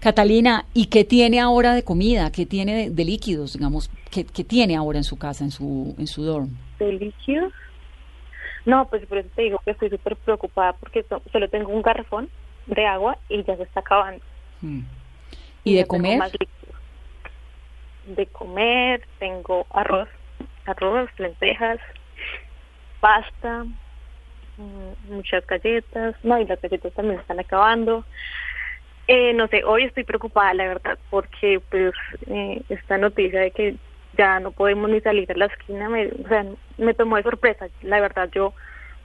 [0.00, 2.30] Catalina, ¿y qué tiene ahora de comida?
[2.30, 3.90] ¿Qué tiene de, de líquidos, digamos?
[4.10, 6.50] ¿qué, qué tiene ahora en su casa, en su, en su dorm?
[6.78, 7.52] de líquidos.
[8.64, 11.82] No, pues por eso te digo que estoy súper preocupada porque so- solo tengo un
[11.82, 12.30] garrafón
[12.66, 14.24] de agua y ya se está acabando.
[14.60, 14.80] Mm.
[15.64, 16.32] ¿Y de no tengo comer?
[18.06, 20.08] De comer tengo arroz,
[20.66, 21.78] arroz, lentejas,
[23.00, 23.64] pasta,
[24.56, 26.14] mm, muchas galletas.
[26.22, 28.04] No, y las galletas también están acabando.
[29.06, 31.92] Eh, no sé, hoy estoy preocupada, la verdad, porque pues
[32.26, 33.76] eh, esta noticia de que
[34.16, 36.44] ya no podemos ni salir a la esquina, me, o sea,
[36.78, 37.68] me tomó de sorpresa.
[37.82, 38.54] La verdad, yo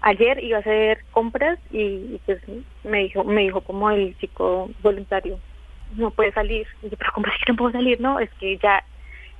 [0.01, 2.41] ayer iba a hacer compras y, y, pues
[2.83, 5.39] me dijo, me dijo como el chico voluntario,
[5.95, 6.67] no puede salir.
[6.81, 7.99] Y yo, pero ¿cómo es que no puedo salir?
[7.99, 8.83] No, es que ya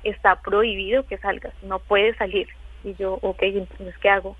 [0.04, 2.48] está prohibido que salgas, no puedes salir.
[2.84, 4.36] Y yo, ok, entonces, ¿qué hago?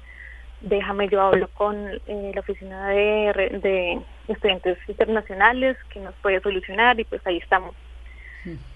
[0.62, 7.00] Déjame, yo hablo con eh, la oficina de, de estudiantes internacionales que nos puede solucionar
[7.00, 7.74] y pues ahí estamos.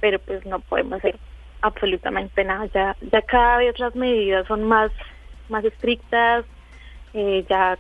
[0.01, 1.19] Pero pues no podemos hacer
[1.65, 2.67] absolutamente nada.
[2.75, 4.93] Ya, ya cada vez las medidas son más,
[5.49, 6.45] más estrictas,
[7.15, 7.79] eh, ya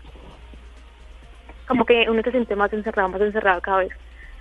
[1.68, 3.92] como que uno se siente más encerrado, más encerrado cada vez.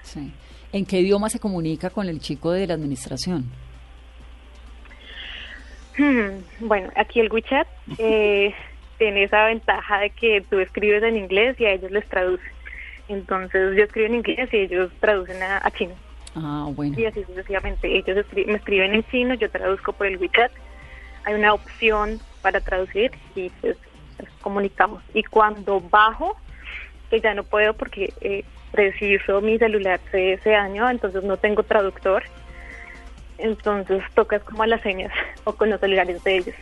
[0.01, 0.33] Sí.
[0.71, 3.51] ¿En qué idioma se comunica con el chico de la administración?
[5.97, 8.53] Hmm, Bueno, aquí el WeChat eh,
[8.97, 12.43] tiene esa ventaja de que tú escribes en inglés y a ellos les traduce.
[13.09, 15.93] Entonces yo escribo en inglés y ellos traducen a, a chino.
[16.35, 16.99] Ah, bueno.
[16.99, 17.87] Y así sucesivamente.
[17.97, 20.51] Ellos escri- me escriben en chino, yo traduzco por el WeChat.
[21.25, 23.77] Hay una opción para traducir y pues
[24.41, 25.01] comunicamos.
[25.13, 26.35] Y cuando bajo,
[27.09, 31.63] que ya no puedo porque eh, preciso mi celular se, se dañó, entonces no tengo
[31.63, 32.23] traductor.
[33.37, 35.11] Entonces tocas como a las señas
[35.43, 36.55] o con los celulares de ellos.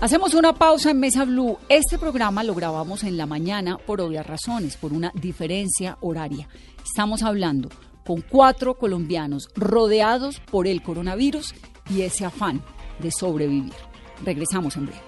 [0.00, 1.58] Hacemos una pausa en Mesa Blue.
[1.68, 6.48] Este programa lo grabamos en la mañana por obvias razones, por una diferencia horaria.
[6.84, 7.68] Estamos hablando
[8.04, 11.54] con cuatro colombianos rodeados por el coronavirus
[11.90, 12.62] y ese afán
[12.98, 13.72] de sobrevivir.
[14.24, 15.00] Regresamos en breve.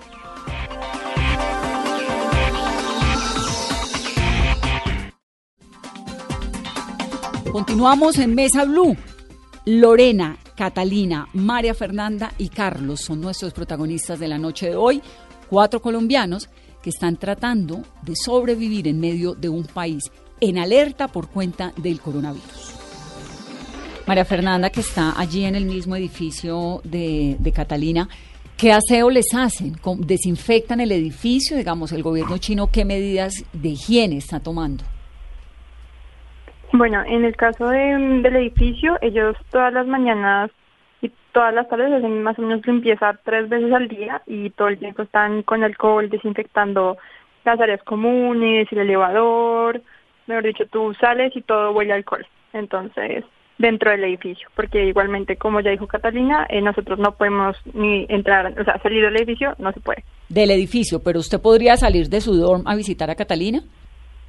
[7.53, 8.97] Continuamos en Mesa Blue.
[9.67, 15.03] Lorena, Catalina, María Fernanda y Carlos son nuestros protagonistas de la noche de hoy,
[15.51, 16.49] cuatro colombianos
[16.83, 22.01] que están tratando de sobrevivir en medio de un país en alerta por cuenta del
[22.01, 22.82] coronavirus.
[24.07, 28.09] María Fernanda, que está allí en el mismo edificio de, Catalina,
[28.57, 29.75] ¿qué aseo les hacen?
[29.99, 31.57] ¿Desinfectan el edificio?
[31.57, 34.85] Digamos, el gobierno chino, ¿qué medidas de higiene está tomando?
[36.73, 40.51] Bueno, en el caso del edificio, ellos todas las mañanas
[41.01, 44.69] y todas las tardes hacen más o menos limpieza tres veces al día y todo
[44.69, 46.97] el tiempo están con alcohol desinfectando
[47.45, 49.83] las áreas comunes, el elevador,
[50.27, 52.27] mejor dicho, tú sales y todo huele alcohol.
[52.53, 53.25] Entonces,
[53.59, 58.59] dentro del edificio, porque igualmente, como ya dijo Catalina, eh, nosotros no podemos ni entrar,
[58.59, 60.05] o sea, salir del edificio no se puede.
[60.29, 63.63] Del edificio, pero usted podría salir de su dorm a visitar a Catalina?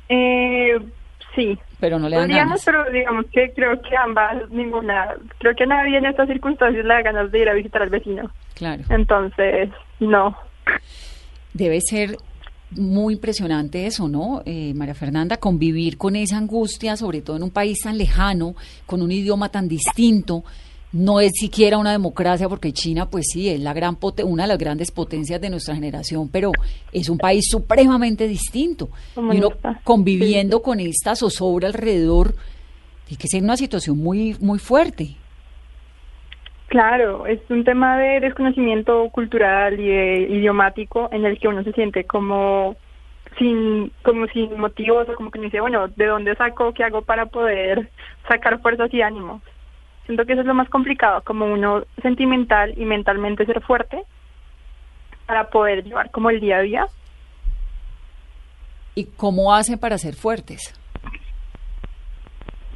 [0.09, 0.77] Eh,
[1.35, 1.57] Sí.
[1.79, 2.63] Pero no le dan ganas.
[2.63, 7.01] Pero digamos que creo que ambas, ninguna, creo que nadie en estas circunstancias le da
[7.01, 8.29] ganas de ir a visitar al vecino.
[8.53, 8.83] Claro.
[8.89, 10.37] Entonces, no.
[11.53, 12.17] Debe ser
[12.77, 15.37] muy impresionante eso, ¿no, eh, María Fernanda?
[15.37, 18.55] Convivir con esa angustia, sobre todo en un país tan lejano,
[18.85, 20.43] con un idioma tan distinto
[20.93, 24.57] no es siquiera una democracia, porque China, pues sí, es la gran una de las
[24.59, 26.51] grandes potencias de nuestra generación, pero
[26.91, 28.89] es un país supremamente distinto.
[29.17, 29.49] y uno
[29.83, 32.35] conviviendo con esta zozobra alrededor,
[33.07, 35.15] tiene que ser una situación muy, muy fuerte.
[36.73, 42.05] Claro, es un tema de desconocimiento cultural y idiomático en el que uno se siente
[42.05, 42.75] como
[43.37, 46.73] sin como sin motivos o como que dice, bueno, ¿de dónde saco?
[46.73, 47.91] ¿Qué hago para poder
[48.27, 49.43] sacar fuerzas y ánimos?
[50.07, 54.01] Siento que eso es lo más complicado, como uno sentimental y mentalmente ser fuerte
[55.27, 56.87] para poder llevar como el día a día.
[58.95, 60.73] ¿Y cómo hace para ser fuertes?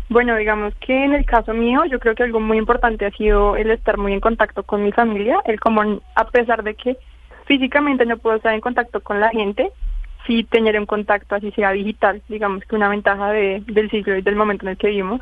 [0.09, 3.57] Bueno, digamos que en el caso mío, yo creo que algo muy importante ha sido
[3.57, 6.97] el estar muy en contacto con mi familia, el como a pesar de que
[7.45, 9.71] físicamente no puedo estar en contacto con la gente,
[10.25, 14.21] sí tener un contacto así sea digital, digamos que una ventaja de, del siglo y
[14.21, 15.21] del momento en el que vivimos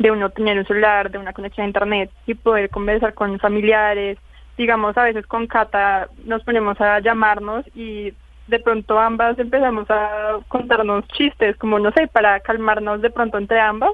[0.00, 4.16] de uno tener un celular, de una conexión a internet y poder conversar con familiares.
[4.56, 8.14] Digamos, a veces con Cata nos ponemos a llamarnos y
[8.46, 13.60] de pronto ambas empezamos a contarnos chistes, como no sé, para calmarnos de pronto entre
[13.60, 13.92] ambas,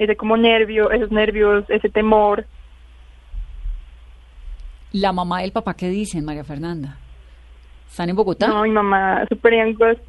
[0.00, 2.44] ese como nervio, esos nervios, ese temor.
[4.92, 6.96] ¿La mamá y el papá qué dicen, María Fernanda?
[7.88, 8.48] ¿Están en Bogotá?
[8.48, 9.52] No, mi mamá, super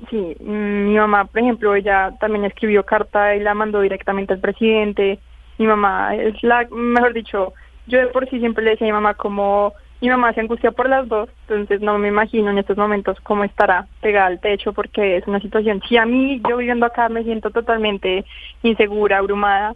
[0.09, 5.19] sí, mi mamá, por ejemplo, ella también escribió carta y la mandó directamente al presidente
[5.61, 7.53] mi mamá es la, mejor dicho,
[7.85, 10.71] yo de por sí siempre le decía a mi mamá como mi mamá se angustia
[10.71, 14.73] por las dos, entonces no me imagino en estos momentos cómo estará pegada al techo
[14.73, 18.25] porque es una situación, si a mí yo viviendo acá me siento totalmente
[18.63, 19.75] insegura, abrumada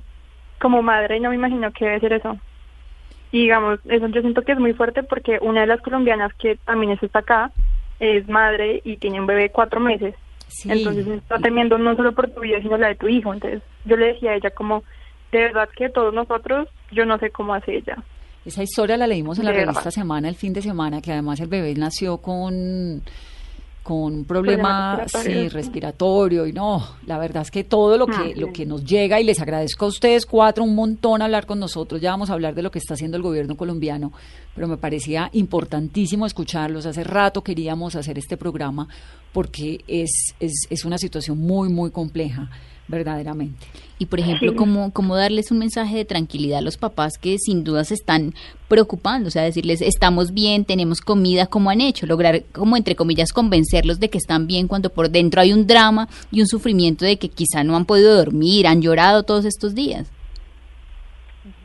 [0.60, 2.38] como madre, no me imagino que debe ser eso.
[3.32, 6.56] Y digamos, eso yo siento que es muy fuerte porque una de las colombianas que
[6.66, 7.52] también está acá
[8.00, 10.16] es madre y tiene un bebé cuatro meses.
[10.64, 13.34] Entonces está temiendo no solo por tu vida, sino la de tu hijo.
[13.34, 14.84] Entonces yo le decía a ella como,
[15.32, 17.98] de verdad que todos nosotros, yo no sé cómo hace ella.
[18.46, 21.48] Esa historia la leímos en la revista Semana, el fin de semana, que además el
[21.48, 23.02] bebé nació con
[23.86, 25.50] con un problema respiratorio.
[25.52, 29.22] respiratorio y no, la verdad es que todo lo que ah, lo que nos llega
[29.22, 32.56] y les agradezco a ustedes cuatro un montón hablar con nosotros, ya vamos a hablar
[32.56, 34.12] de lo que está haciendo el gobierno colombiano,
[34.56, 38.88] pero me parecía importantísimo escucharlos, hace rato queríamos hacer este programa
[39.32, 42.50] porque es es, es una situación muy muy compleja
[42.88, 43.66] verdaderamente.
[43.98, 47.64] Y por ejemplo, ¿cómo, ¿cómo darles un mensaje de tranquilidad a los papás que sin
[47.64, 48.34] duda se están
[48.68, 49.30] preocupando?
[49.30, 52.06] O sea, decirles, estamos bien, tenemos comida, como han hecho?
[52.06, 56.10] Lograr, como entre comillas, convencerlos de que están bien cuando por dentro hay un drama
[56.30, 60.12] y un sufrimiento de que quizá no han podido dormir, han llorado todos estos días.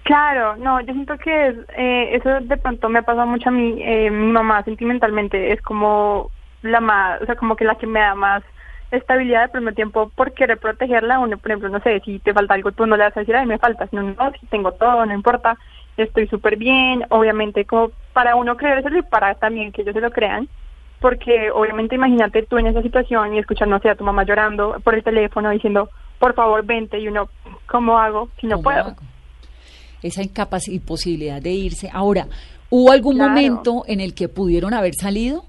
[0.04, 3.76] Claro, no, yo siento que eh, eso de pronto me ha pasado mucho a mí,
[3.80, 6.30] eh, mi mamá sentimentalmente es como
[6.62, 8.42] la más, o sea, como que la que me da más
[8.90, 11.18] estabilidad al primer tiempo por querer protegerla.
[11.18, 13.37] Uno, por ejemplo, no sé, si te falta algo, tú no le vas a decir,
[13.37, 15.57] ay, me falta, sino, no, si tengo todo, no importa,
[15.96, 17.05] estoy súper bien.
[17.11, 20.48] Obviamente, como para uno creérselo y para también que ellos se lo crean.
[21.01, 24.78] Porque obviamente imagínate tú en esa situación y escuchar, no sé, a tu mamá llorando
[24.84, 25.88] por el teléfono diciendo,
[26.18, 27.30] por favor, vente, y uno,
[27.66, 28.95] ¿cómo hago si no puedo?
[30.03, 31.88] Esa incapacidad y posibilidad de irse.
[31.91, 32.26] Ahora,
[32.68, 35.45] ¿hubo algún momento en el que pudieron haber salido?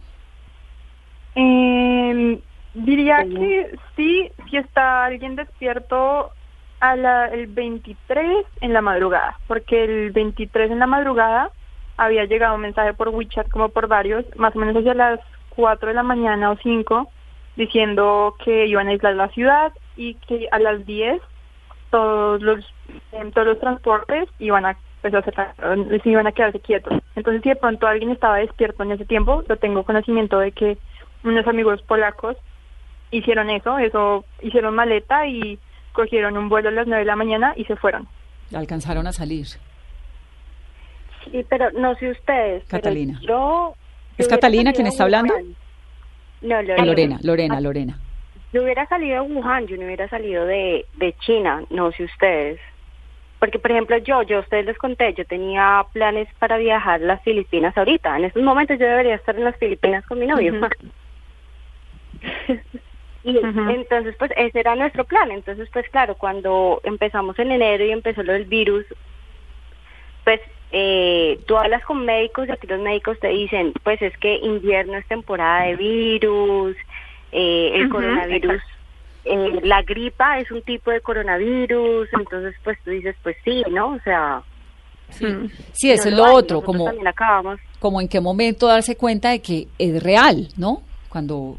[1.36, 2.40] Eh,
[2.74, 6.32] Diría que sí, si está alguien despierto
[6.80, 11.52] a la, el 23 en la madrugada, porque el 23 en la madrugada
[11.98, 15.20] había llegado un mensaje por WeChat como por varios, más o menos hacia las
[15.50, 17.08] 4 de la mañana o 5,
[17.56, 21.22] diciendo que iban a aislar la ciudad y que a las 10
[21.90, 22.66] todos los
[23.34, 25.14] todos los transportes iban a pues
[26.04, 26.94] se iban a quedarse quietos.
[27.16, 30.78] Entonces si de pronto alguien estaba despierto en ese tiempo, yo tengo conocimiento de que
[31.24, 32.38] unos amigos polacos
[33.12, 35.60] hicieron eso, eso hicieron maleta y
[35.92, 38.08] cogieron un vuelo a las 9 de la mañana y se fueron.
[38.54, 39.46] Alcanzaron a salir.
[39.48, 42.64] Sí, pero no sé ustedes.
[42.70, 43.20] pero Catalina.
[43.22, 43.76] yo, yo
[44.18, 45.34] ¿Es hubiera Catalina salido quien está hablando?
[45.34, 45.56] Wuhan.
[46.42, 46.84] No, Lorena.
[46.86, 48.00] Lorena, Lorena, Lorena.
[48.54, 52.60] Yo hubiera salido de Wuhan, yo no hubiera salido de, de China, no sé ustedes.
[53.40, 57.06] Porque, por ejemplo, yo, yo a ustedes les conté, yo tenía planes para viajar a
[57.06, 58.18] las Filipinas ahorita.
[58.18, 60.54] En estos momentos yo debería estar en las Filipinas con mi novio.
[60.54, 60.68] Ujú.
[63.24, 65.32] y entonces, pues, ese era nuestro plan.
[65.32, 68.86] Entonces, pues, claro, cuando empezamos en enero y empezó lo del virus,
[70.24, 70.40] pues,
[70.72, 74.96] eh, tú hablas con médicos y aquí los médicos te dicen, pues, es que invierno
[74.98, 76.76] es temporada de virus,
[77.32, 78.62] eh, el coronavirus
[79.24, 83.90] eh, la gripa es un tipo de coronavirus, entonces pues tú dices, pues sí, ¿no?
[83.94, 84.42] O sea,
[85.10, 85.50] Sí, Mm.
[85.74, 87.60] sí eso no es lo hay, otro, nosotros como, también acabamos.
[87.80, 90.82] como en qué momento darse cuenta de que es real, ¿no?
[91.10, 91.58] Cuando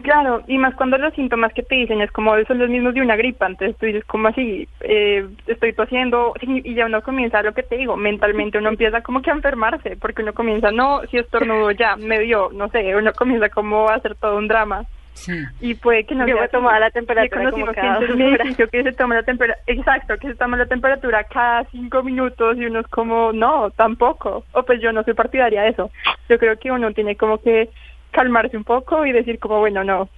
[0.00, 3.02] Claro, y más cuando los síntomas que te dicen es como son los mismos de
[3.02, 4.68] una gripa, entonces tú dices, como así?
[4.80, 9.22] Eh, estoy tosiendo y ya uno comienza lo que te digo, mentalmente uno empieza como
[9.22, 13.12] que a enfermarse, porque uno comienza, no, si estornudo ya, me dio, no sé, uno
[13.12, 14.84] comienza como a hacer todo un drama.
[15.14, 16.80] sí, Y puede que no Yo tomaba así.
[16.80, 20.66] la temperatura Yo como cada que se toma la temperatura, exacto, que se toma la
[20.66, 24.44] temperatura cada cinco minutos y uno es como, no, tampoco.
[24.52, 25.90] O pues yo no soy partidaria de eso.
[26.28, 27.70] Yo creo que uno tiene como que
[28.16, 30.08] calmarse un poco y decir como, bueno, no,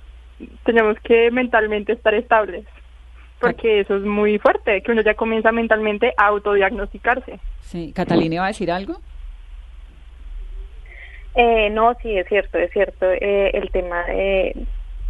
[0.65, 2.65] tenemos que mentalmente estar estables.
[3.41, 7.41] Porque eso es muy fuerte, que uno ya comienza mentalmente a autodiagnosticarse.
[7.61, 7.93] sí.
[7.93, 9.01] ¿Catalina iba a decir algo?
[11.35, 13.07] Eh, no, sí, es cierto, es cierto.
[13.11, 14.55] Eh, el tema de,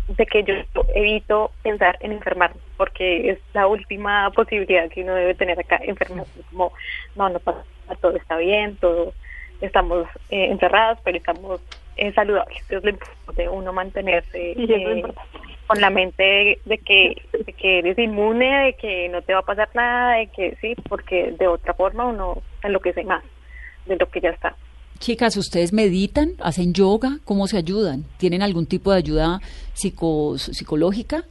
[0.09, 0.55] de que yo
[0.95, 6.41] evito pensar en enfermarme, porque es la última posibilidad que uno debe tener acá, enfermarse.
[6.51, 6.73] Como,
[7.17, 9.13] no, no pasa, nada, todo está bien, todo
[9.61, 11.61] estamos eh, encerrados, pero estamos
[11.99, 12.59] eh, saludables.
[12.71, 15.03] Es lo importante, uno mantenerse Sí, eh,
[15.67, 19.45] con la mente de que, de que eres inmune, de que no te va a
[19.45, 23.23] pasar nada, de que sí, porque de otra forma uno enloquece más
[23.87, 24.57] de lo que ya está.
[24.99, 26.33] Chicas, ¿ustedes meditan?
[26.41, 27.19] ¿Hacen yoga?
[27.25, 28.05] ¿Cómo se ayudan?
[28.17, 29.41] ¿Tienen algún tipo de ayuda
[29.75, 31.25] psico, psicológica?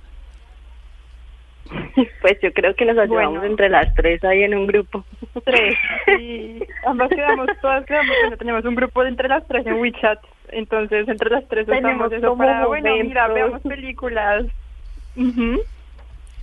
[2.21, 3.45] Pues yo creo que nos ayudamos Bueno.
[3.51, 5.03] entre las tres ahí en un grupo.
[5.45, 5.75] tres
[6.19, 10.19] y ambas quedamos, todas quedamos, bueno, tenemos un grupo de entre las tres en WeChat,
[10.49, 14.45] entonces entre las tres Tenemos eso como para, bueno, mira, veamos películas.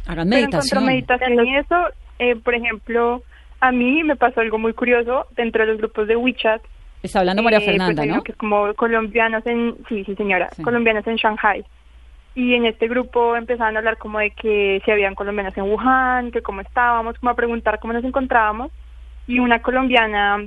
[0.06, 0.84] Hagan Pero en cuanto a meditación.
[0.86, 1.76] meditación y eso,
[2.18, 3.22] eh, por ejemplo,
[3.60, 6.60] a mí me pasó algo muy curioso dentro de los grupos de WeChat.
[7.02, 8.22] Está hablando María Eh, pues Fernanda, uno ¿no?
[8.22, 10.62] Que es como colombianos en, sí, sí señora, Sí.
[10.62, 11.64] colombianos en Shanghai.
[12.34, 16.32] Y en este grupo empezaban a hablar como de que si habían colombianos en Wuhan,
[16.32, 18.72] que cómo estábamos, como a preguntar cómo nos encontrábamos.
[19.26, 20.44] Y una colombiana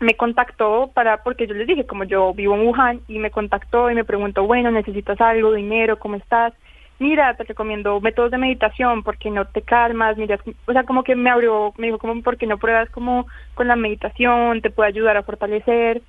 [0.00, 3.90] me contactó para, porque yo les dije, como yo vivo en Wuhan, y me contactó
[3.90, 6.52] y me preguntó, bueno, necesitas algo, dinero, ¿cómo estás?
[6.98, 11.16] Mira, te recomiendo métodos de meditación porque no te calmas, mira, o sea, como que
[11.16, 15.16] me abrió, me dijo, como, porque no pruebas como con la meditación, te puede ayudar
[15.16, 16.02] a fortalecer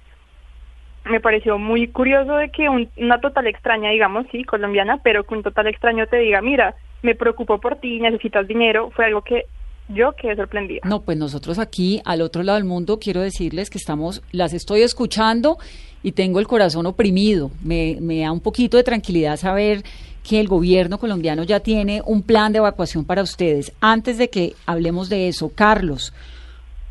[1.05, 5.33] me pareció muy curioso de que un- una total extraña, digamos, sí, colombiana, pero que
[5.35, 9.43] un total extraño te diga, mira, me preocupo por ti, necesitas dinero, fue algo que
[9.89, 10.81] yo quedé sorprendida.
[10.83, 14.81] No, pues nosotros aquí, al otro lado del mundo, quiero decirles que estamos, las estoy
[14.81, 15.57] escuchando
[16.01, 17.51] y tengo el corazón oprimido.
[17.63, 19.83] Me, me da un poquito de tranquilidad saber
[20.27, 23.71] que el gobierno colombiano ya tiene un plan de evacuación para ustedes.
[23.79, 26.11] Antes de que hablemos de eso, Carlos,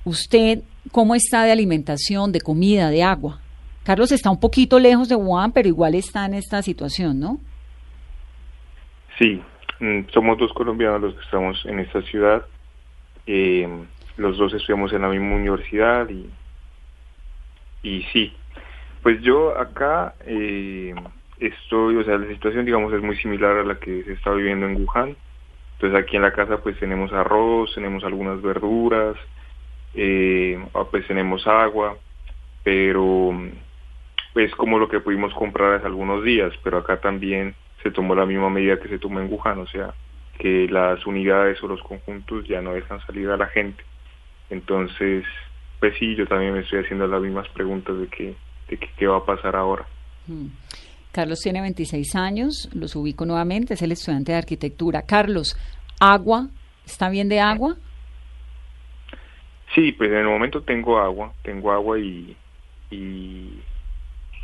[0.05, 0.61] ¿usted
[0.93, 3.41] cómo está de alimentación, de comida, de agua?
[3.85, 7.39] Carlos está un poquito lejos de Wuhan, pero igual está en esta situación, ¿no?
[9.19, 9.43] Sí,
[9.81, 12.47] mm, somos dos colombianos los que estamos en esta ciudad.
[13.27, 13.69] Eh,
[14.17, 16.31] los dos estudiamos en la misma universidad y,
[17.83, 18.33] y sí,
[19.03, 20.95] pues yo acá eh,
[21.39, 24.67] estoy, o sea, la situación digamos es muy similar a la que se está viviendo
[24.67, 25.17] en Wuhan.
[25.75, 29.17] Entonces aquí en la casa pues tenemos arroz, tenemos algunas verduras,
[29.95, 31.99] eh, ah, pues tenemos agua,
[32.63, 33.33] pero
[34.35, 38.27] es como lo que pudimos comprar hace algunos días, pero acá también se tomó la
[38.27, 39.95] misma medida que se tomó en Wuhan, o sea,
[40.39, 43.85] que las unidades o los conjuntos ya no dejan salir a la gente.
[44.51, 45.25] Entonces,
[45.81, 48.35] pues sí, yo también me estoy haciendo las mismas preguntas de que,
[48.69, 49.87] de que qué va a pasar ahora.
[50.27, 50.47] Mm.
[51.13, 55.03] Carlos tiene 26 años, los ubico nuevamente, es el estudiante de arquitectura.
[55.03, 55.57] Carlos,
[56.01, 56.49] ¿agua?
[56.85, 57.77] ¿Está bien de agua?
[59.75, 62.37] Sí, pues en el momento tengo agua, tengo agua y,
[62.91, 63.61] y,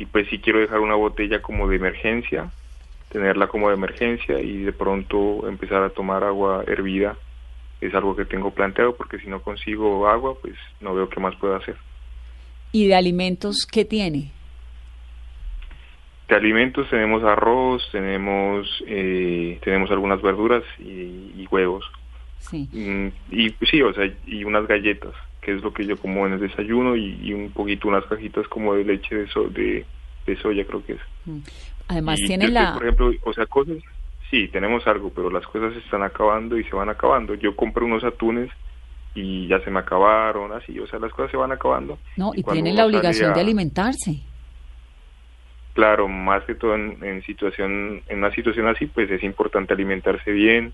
[0.01, 2.49] y pues sí quiero dejar una botella como de emergencia,
[3.09, 7.15] tenerla como de emergencia y de pronto empezar a tomar agua hervida
[7.81, 11.35] es algo que tengo planteado porque si no consigo agua, pues no veo qué más
[11.35, 11.75] puedo hacer.
[12.71, 14.31] ¿Y de alimentos qué tiene?
[16.27, 21.85] De alimentos tenemos arroz, tenemos eh, tenemos algunas verduras y, y huevos.
[22.39, 22.67] Sí.
[22.71, 26.33] Mm, y sí, o sea, y unas galletas, que es lo que yo como en
[26.33, 29.85] el desayuno y, y un poquito unas cajitas como de leche de, so- de,
[30.25, 31.01] de soya creo que es.
[31.25, 31.39] Mm.
[31.87, 32.61] Además Y tiene la...
[32.63, 33.77] estoy, por ejemplo, o sea, cosas,
[34.29, 37.33] sí, tenemos algo, pero las cosas se están acabando y se van acabando.
[37.33, 38.49] Yo compré unos atunes
[39.13, 41.97] y ya se me acabaron, así, o sea, las cosas se van acabando.
[42.15, 44.21] No, y cuando tiene uno la obligación de alimentarse.
[45.73, 50.31] Claro, más que todo en, en situación, en una situación así, pues es importante alimentarse
[50.31, 50.73] bien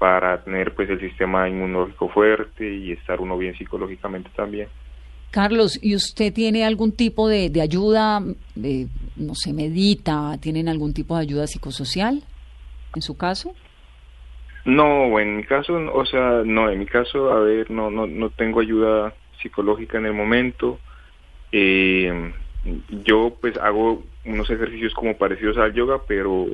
[0.00, 4.66] para tener pues el sistema inmunológico fuerte y estar uno bien psicológicamente también.
[5.30, 8.22] Carlos, ¿y usted tiene algún tipo de, de ayuda,
[8.54, 12.22] de, no sé, medita, tienen algún tipo de ayuda psicosocial
[12.94, 13.52] en su caso?
[14.64, 18.30] No, en mi caso, o sea, no, en mi caso, a ver, no, no, no
[18.30, 20.78] tengo ayuda psicológica en el momento.
[21.52, 22.32] Eh,
[23.04, 26.46] yo pues hago unos ejercicios como parecidos al yoga, pero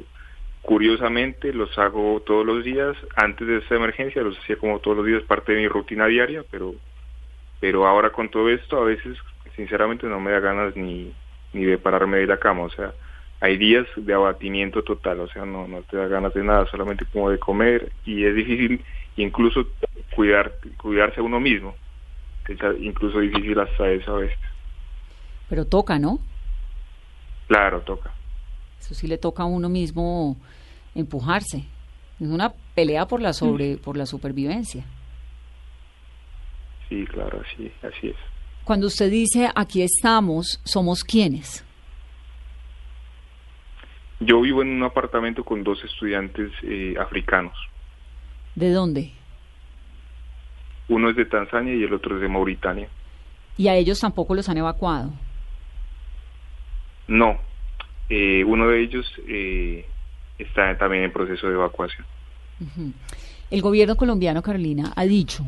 [0.66, 2.96] curiosamente los hago todos los días.
[3.14, 6.44] Antes de esta emergencia los hacía como todos los días, parte de mi rutina diaria,
[6.50, 6.74] pero,
[7.60, 9.16] pero ahora con todo esto a veces,
[9.54, 11.14] sinceramente, no me da ganas ni,
[11.52, 12.92] ni de pararme de la cama, o sea,
[13.40, 17.06] hay días de abatimiento total, o sea, no, no te da ganas de nada, solamente
[17.12, 18.84] como de comer y es difícil
[19.16, 19.68] incluso
[20.14, 21.76] cuidar, cuidarse a uno mismo,
[22.48, 24.38] es incluso difícil hasta eso a veces.
[25.48, 26.18] Pero toca, ¿no?
[27.46, 28.10] Claro, toca.
[28.80, 30.36] Eso sí le toca a uno mismo
[30.96, 31.64] empujarse.
[32.18, 34.84] Es una pelea por la sobre, por la supervivencia.
[36.88, 38.16] Sí, claro, así, así es.
[38.64, 41.64] Cuando usted dice aquí estamos, somos quiénes.
[44.20, 47.56] Yo vivo en un apartamento con dos estudiantes eh, africanos.
[48.54, 49.12] ¿De dónde?
[50.88, 52.88] Uno es de Tanzania y el otro es de Mauritania.
[53.58, 55.12] Y a ellos tampoco los han evacuado.
[57.08, 57.38] No,
[58.08, 59.86] eh, uno de ellos eh,
[60.38, 62.06] está también en proceso de evacuación.
[63.50, 65.44] El gobierno colombiano, Carolina, ha dicho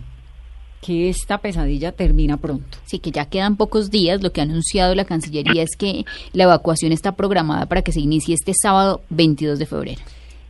[0.80, 2.78] que esta pesadilla termina pronto.
[2.84, 4.22] Sí, que ya quedan pocos días.
[4.22, 8.00] Lo que ha anunciado la Cancillería es que la evacuación está programada para que se
[8.00, 10.00] inicie este sábado 22 de febrero.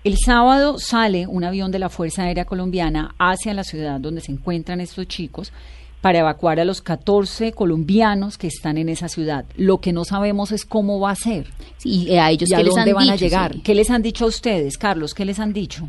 [0.05, 4.33] El sábado sale un avión de la Fuerza Aérea Colombiana hacia la ciudad donde se
[4.33, 5.53] encuentran estos chicos
[6.01, 9.45] para evacuar a los 14 colombianos que están en esa ciudad.
[9.57, 11.47] Lo que no sabemos es cómo va a ser
[11.79, 13.53] Sí, y a ellos y a les dónde han van a dicho, llegar.
[13.55, 13.61] sí.
[13.63, 15.13] ¿Qué les han dicho a ustedes, Carlos?
[15.15, 15.89] ¿Qué les han dicho?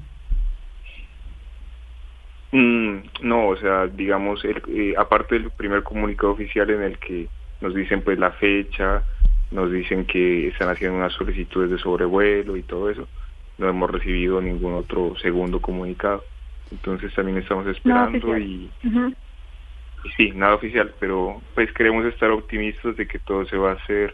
[2.51, 7.27] Mm, no, o sea, digamos, el- eh, aparte del primer comunicado oficial en el que
[7.61, 9.03] nos dicen pues la fecha,
[9.51, 13.07] nos dicen que están haciendo unas solicitudes de sobrevuelo y todo eso,
[13.59, 16.23] no hemos recibido ningún otro segundo comunicado.
[16.71, 19.09] Entonces también estamos esperando y, Ujú.
[19.09, 19.15] y
[20.15, 24.13] sí, nada oficial, pero pues queremos estar optimistas de que todo se va a hacer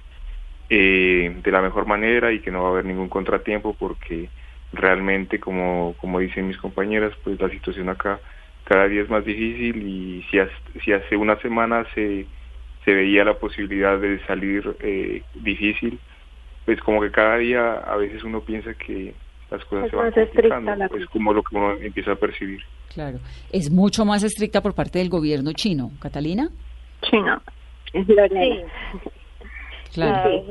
[0.70, 4.30] eh, de la mejor manera y que no va a haber ningún contratiempo porque
[4.74, 8.20] realmente como como dicen mis compañeras pues la situación acá
[8.64, 12.26] cada día es más difícil y si hace, si hace una semana se
[12.84, 16.00] se veía la posibilidad de salir eh, difícil
[16.66, 19.14] pues como que cada día a veces uno piensa que
[19.56, 21.06] las cosas Es se van más estricta complicando la es cosa.
[21.12, 22.62] como lo que uno empieza a percibir
[22.94, 23.20] Claro.
[23.52, 25.92] Es mucho más estricta por parte del gobierno chino.
[26.00, 26.50] ¿Catalina?
[27.02, 27.42] China.
[27.92, 28.04] Sí,
[29.94, 30.30] Claro.
[30.30, 30.44] es,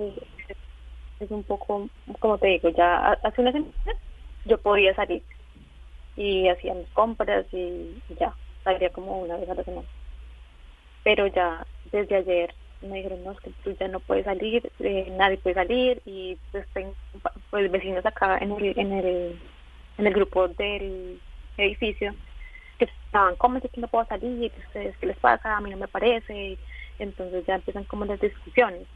[1.20, 1.88] es un poco,
[2.18, 3.72] como te digo, ya ha- hace una semana
[4.46, 5.22] yo podía salir
[6.16, 7.57] y hacía mis compras y
[8.09, 8.32] y ya,
[8.62, 9.86] salía como una vez a la semana.
[11.02, 12.55] Pero ya desde ayer
[12.87, 16.39] me dijeron, no, es que tú ya no puedes salir, eh, nadie puede salir y
[16.53, 16.95] pues tengo
[17.51, 19.39] pues, vecinos acá en el, en el,
[19.99, 21.20] en el grupo del
[21.57, 22.14] edificio
[22.78, 24.53] que estaban, ¿cómo es que no puedo salir?
[24.66, 25.57] ¿Ustedes qué les pasa?
[25.57, 26.59] A mí no me parece.
[26.99, 28.87] Entonces ya empiezan como las discusiones.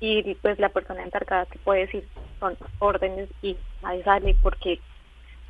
[0.00, 2.08] Y pues la persona encargada que puede decir
[2.40, 4.80] son órdenes y nadie sale porque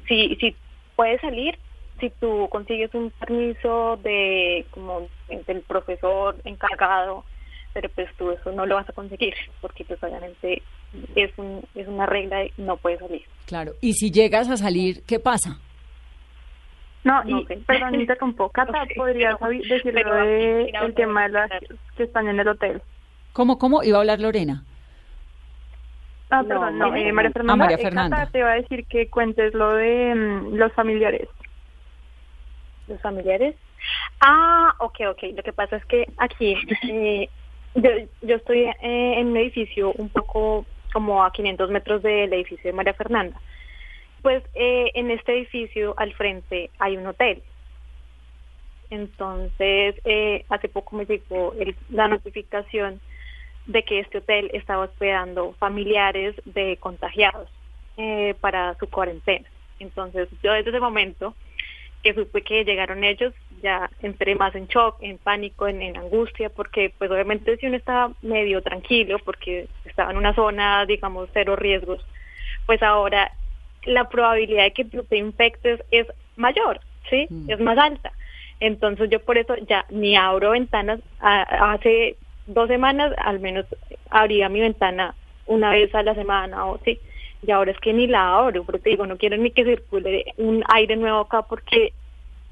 [0.06, 0.54] si, si
[0.94, 1.58] puedes salir,
[2.00, 5.08] si tú consigues un permiso de como
[5.46, 7.24] del profesor encargado,
[7.72, 10.62] pero pues tú eso no lo vas a conseguir porque pues obviamente
[11.14, 13.22] es, un, es una regla y no puedes salir.
[13.46, 13.72] Claro.
[13.80, 15.58] Y si llegas a salir, ¿qué pasa?
[17.04, 17.56] No, No y sé.
[17.66, 18.48] perdón, interrumpo.
[18.50, 21.50] Cata, sé, ¿podrías decirlo pero de el tema de las
[21.96, 22.80] que están en el hotel?
[23.32, 23.82] ¿Cómo, cómo?
[23.82, 24.64] Iba a hablar Lorena.
[26.30, 27.52] Ah, No, perdón, no, María eh, María Fernanda.
[27.52, 28.16] Ah, María eh, Fernanda.
[28.18, 31.28] Cata, te va a decir que cuentes lo de mm, los familiares.
[32.86, 33.56] los familiares.
[34.20, 35.22] Ah, ok, ok.
[35.34, 36.54] Lo que pasa es que aquí
[36.88, 37.28] eh,
[37.74, 37.90] yo,
[38.22, 38.74] yo estoy eh,
[39.18, 43.40] en un edificio un poco como a 500 metros del edificio de María Fernanda.
[44.22, 47.42] Pues eh, en este edificio al frente hay un hotel
[48.90, 53.00] Entonces, eh, hace poco me llegó el- la notificación
[53.66, 57.48] de que este hotel estaba hospedando familiares de contagiados
[57.96, 59.48] eh, para su cuarentena.
[59.78, 61.34] Entonces, yo desde ese momento
[62.02, 66.50] que supe que llegaron ellos, ya entré más en shock, en pánico, en, en angustia,
[66.50, 71.56] porque pues obviamente si uno estaba medio tranquilo, porque estaba en una zona, digamos, cero
[71.56, 72.04] riesgos,
[72.66, 73.32] pues ahora
[73.84, 76.06] la probabilidad de que tú te infectes es
[76.36, 77.28] mayor, ¿sí?
[77.48, 78.12] Es más alta.
[78.60, 81.00] Entonces yo por eso ya ni abro ventanas.
[81.20, 83.66] Hace dos semanas al menos
[84.10, 85.14] abría mi ventana
[85.46, 86.98] una vez a la semana o sí.
[87.44, 90.62] Y ahora es que ni la abro, porque digo, no quiero ni que circule un
[90.68, 91.92] aire nuevo acá porque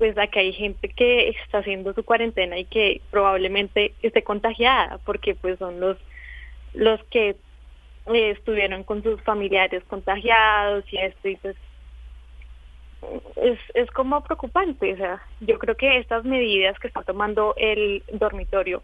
[0.01, 5.34] pues aquí hay gente que está haciendo su cuarentena y que probablemente esté contagiada porque
[5.34, 5.98] pues son los
[6.72, 7.36] los que
[8.07, 11.55] eh, estuvieron con sus familiares contagiados y esto y pues
[13.36, 18.03] es, es como preocupante, o sea, yo creo que estas medidas que está tomando el
[18.14, 18.82] dormitorio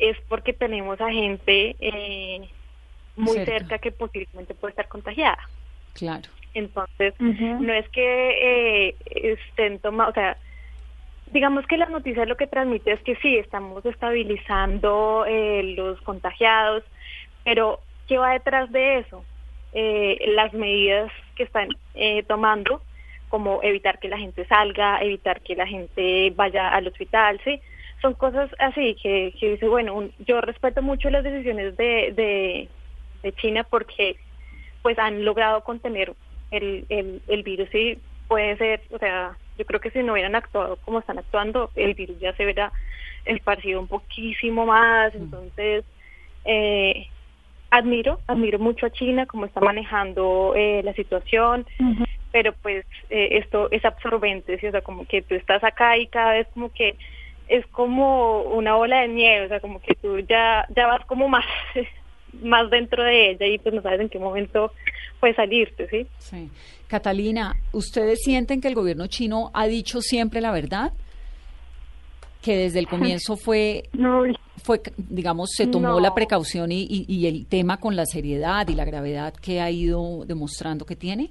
[0.00, 2.48] es porque tenemos a gente eh,
[3.14, 3.52] muy Cerca.
[3.52, 5.48] cerca que posiblemente puede estar contagiada.
[5.94, 6.28] Claro.
[6.54, 7.14] Entonces,
[7.60, 10.36] no es que eh, estén tomando, o sea,
[11.32, 16.82] digamos que las noticias lo que transmite es que sí, estamos estabilizando eh, los contagiados,
[17.44, 19.24] pero ¿qué va detrás de eso?
[19.72, 22.82] Eh, las medidas que están eh, tomando,
[23.28, 27.60] como evitar que la gente salga, evitar que la gente vaya al hospital, ¿sí?
[28.02, 32.68] Son cosas así que, que dice, bueno, un- yo respeto mucho las decisiones de, de,
[33.22, 34.16] de China porque
[34.82, 36.12] pues han logrado contener
[36.50, 37.98] el, el, el virus y
[38.28, 41.94] puede ser, o sea, yo creo que si no hubieran actuado como están actuando, el
[41.94, 42.72] virus ya se verá
[43.24, 45.84] esparcido un poquísimo más, entonces
[46.44, 47.08] eh,
[47.70, 51.66] admiro, admiro mucho a China como está manejando eh, la situación,
[52.32, 54.66] pero pues eh, esto es absorbente, ¿sí?
[54.66, 56.96] o sea, como que tú estás acá y cada vez como que
[57.48, 61.28] es como una bola de nieve, o sea, como que tú ya, ya vas como
[61.28, 61.44] más,
[62.42, 64.72] más dentro de ella y pues no sabes en qué momento
[65.20, 66.06] puedes salirte, ¿sí?
[66.18, 66.50] Sí.
[66.88, 70.92] Catalina, ¿ustedes sienten que el gobierno chino ha dicho siempre la verdad?
[72.42, 73.84] Que desde el comienzo fue,
[74.62, 76.00] fue digamos, se tomó No.
[76.00, 79.70] la precaución y, y- y el tema con la seriedad y la gravedad que ha
[79.70, 81.30] ido demostrando que tiene.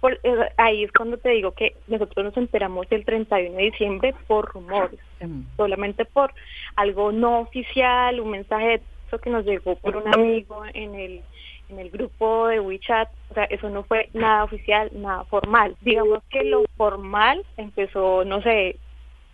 [0.00, 4.14] Por- eh, ahí es cuando te digo que nosotros nos enteramos el 31 de diciembre
[4.28, 6.32] por rumores, sea, solamente por
[6.76, 11.22] algo no oficial, un mensaje de texto que nos llegó por un amigo en el
[11.70, 15.76] en el grupo de WeChat, o sea, eso no fue nada oficial, nada formal.
[15.82, 18.76] Digamos que lo formal empezó, no sé,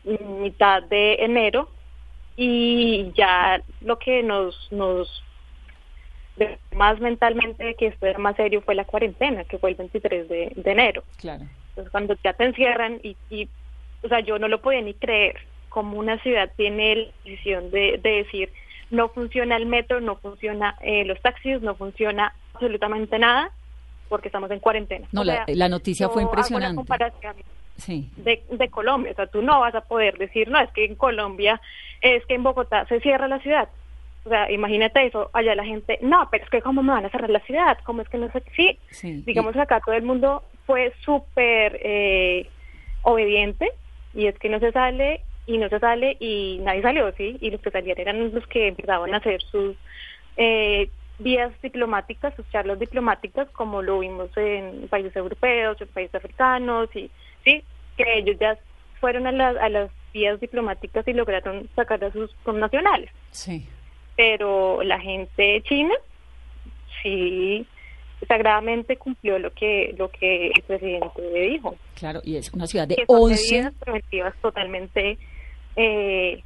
[0.02, 1.68] mitad de enero
[2.36, 5.22] y ya lo que nos nos
[6.74, 10.52] más mentalmente que esto era más serio fue la cuarentena, que fue el 23 de,
[10.56, 11.04] de enero.
[11.18, 11.44] Claro.
[11.68, 13.48] Entonces, cuando ya te encierran y, y,
[14.02, 15.36] o sea, yo no lo podía ni creer,
[15.68, 18.50] como una ciudad tiene la decisión de, de decir,
[18.94, 23.50] no funciona el metro, no funciona eh, los taxis, no funciona absolutamente nada,
[24.08, 25.06] porque estamos en cuarentena.
[25.12, 26.76] No, O la- sea, la noticia fue impresionante.
[26.76, 27.34] comparación
[27.76, 28.10] Sí.
[28.16, 29.12] de, de Colombia.
[29.12, 31.60] O sea, tú no vas a poder decir, no, es que en Colombia,
[32.00, 33.68] es que en Bogotá se cierra la ciudad.
[34.24, 37.10] O sea, imagínate eso, allá la gente, no, pero es que cómo me van a
[37.10, 39.22] cerrar la ciudad, cómo es que no sé, sí, Sí.
[39.26, 42.48] digamos que acá todo el mundo fue súper eh,
[43.02, 43.70] obediente
[44.14, 47.50] y es que no se sale y no se sale y nadie salió, sí, y
[47.50, 49.76] los que salían eran los que empezaban a hacer sus
[50.36, 50.88] eh,
[51.18, 57.10] vías diplomáticas, sus charlas diplomáticas, como lo vimos en países europeos, en países africanos, y
[57.44, 57.62] sí,
[57.96, 58.58] que ellos ya
[59.00, 63.10] fueron a las, a las vías diplomáticas y lograron sacar a sus connacionales.
[63.30, 63.66] Sí.
[64.16, 65.94] Pero la gente china
[67.02, 67.66] sí
[68.26, 71.76] sagradamente cumplió lo que lo que el presidente dijo.
[71.94, 75.18] Claro, y es una ciudad de que son 11 medidas preventivas totalmente
[75.76, 76.42] eh,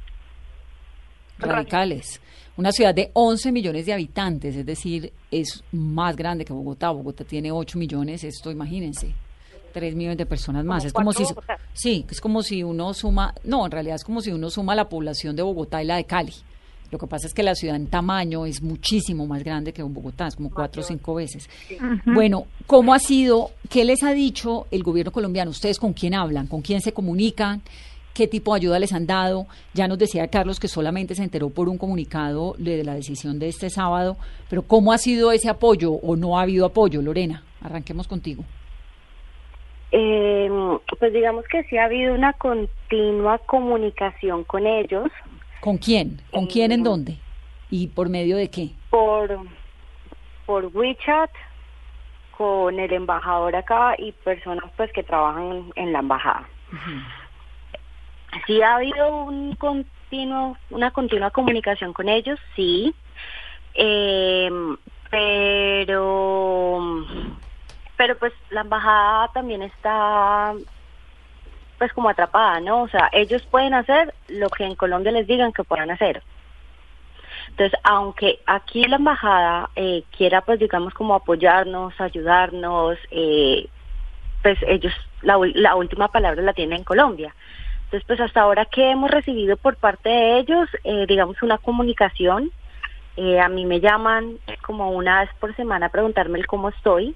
[1.37, 2.21] radicales.
[2.57, 6.89] Una ciudad de 11 millones de habitantes, es decir, es más grande que Bogotá.
[6.89, 9.13] Bogotá tiene 8 millones, esto imagínense.
[9.71, 10.91] 3 millones de personas más.
[10.91, 11.57] Como es como si Bogotá.
[11.73, 14.89] Sí, es como si uno suma, no, en realidad es como si uno suma la
[14.89, 16.33] población de Bogotá y la de Cali.
[16.91, 20.27] Lo que pasa es que la ciudad en tamaño es muchísimo más grande que Bogotá,
[20.27, 21.47] es como cuatro o cinco veces.
[22.05, 23.51] Bueno, ¿cómo ha sido?
[23.69, 25.51] ¿Qué les ha dicho el gobierno colombiano?
[25.51, 26.47] ¿Ustedes con quién hablan?
[26.47, 27.61] ¿Con quién se comunican?
[28.19, 29.45] ¿Qué tipo de ayuda les han dado?
[29.73, 33.47] Ya nos decía Carlos que solamente se enteró por un comunicado de la decisión de
[33.47, 34.17] este sábado,
[34.49, 37.43] pero ¿cómo ha sido ese apoyo o no ha habido apoyo, Lorena?
[37.61, 38.43] Arranquemos contigo.
[39.93, 40.49] Eh,
[40.99, 45.07] pues digamos que sí ha habido una continua comunicación con ellos
[45.61, 46.21] ¿Con quién?
[46.29, 47.15] ¿Con quién en dónde?
[47.71, 48.71] ¿Y por medio de qué?
[48.89, 49.29] por
[50.45, 51.31] por WeChat
[52.37, 56.49] con el embajador acá y personas pues que trabajan en la embajada.
[58.45, 62.93] Sí ha habido un continuo, una continua comunicación con ellos, sí,
[63.73, 64.49] eh,
[65.09, 67.05] pero,
[67.97, 70.53] pero pues la embajada también está
[71.77, 72.83] pues como atrapada, ¿no?
[72.83, 76.21] O sea, ellos pueden hacer lo que en Colombia les digan que puedan hacer.
[77.47, 83.67] Entonces, aunque aquí la embajada eh, quiera, pues digamos, como apoyarnos, ayudarnos, eh,
[84.43, 87.33] pues ellos, la, la última palabra la tienen en Colombia.
[87.89, 92.51] Entonces, pues hasta ahora que hemos recibido por parte de ellos, eh, digamos, una comunicación.
[93.17, 97.15] Eh, a mí me llaman como una vez por semana a preguntarme el cómo estoy.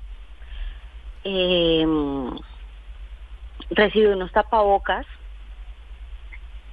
[1.26, 1.86] Eh,
[3.70, 5.06] recibí unos tapabocas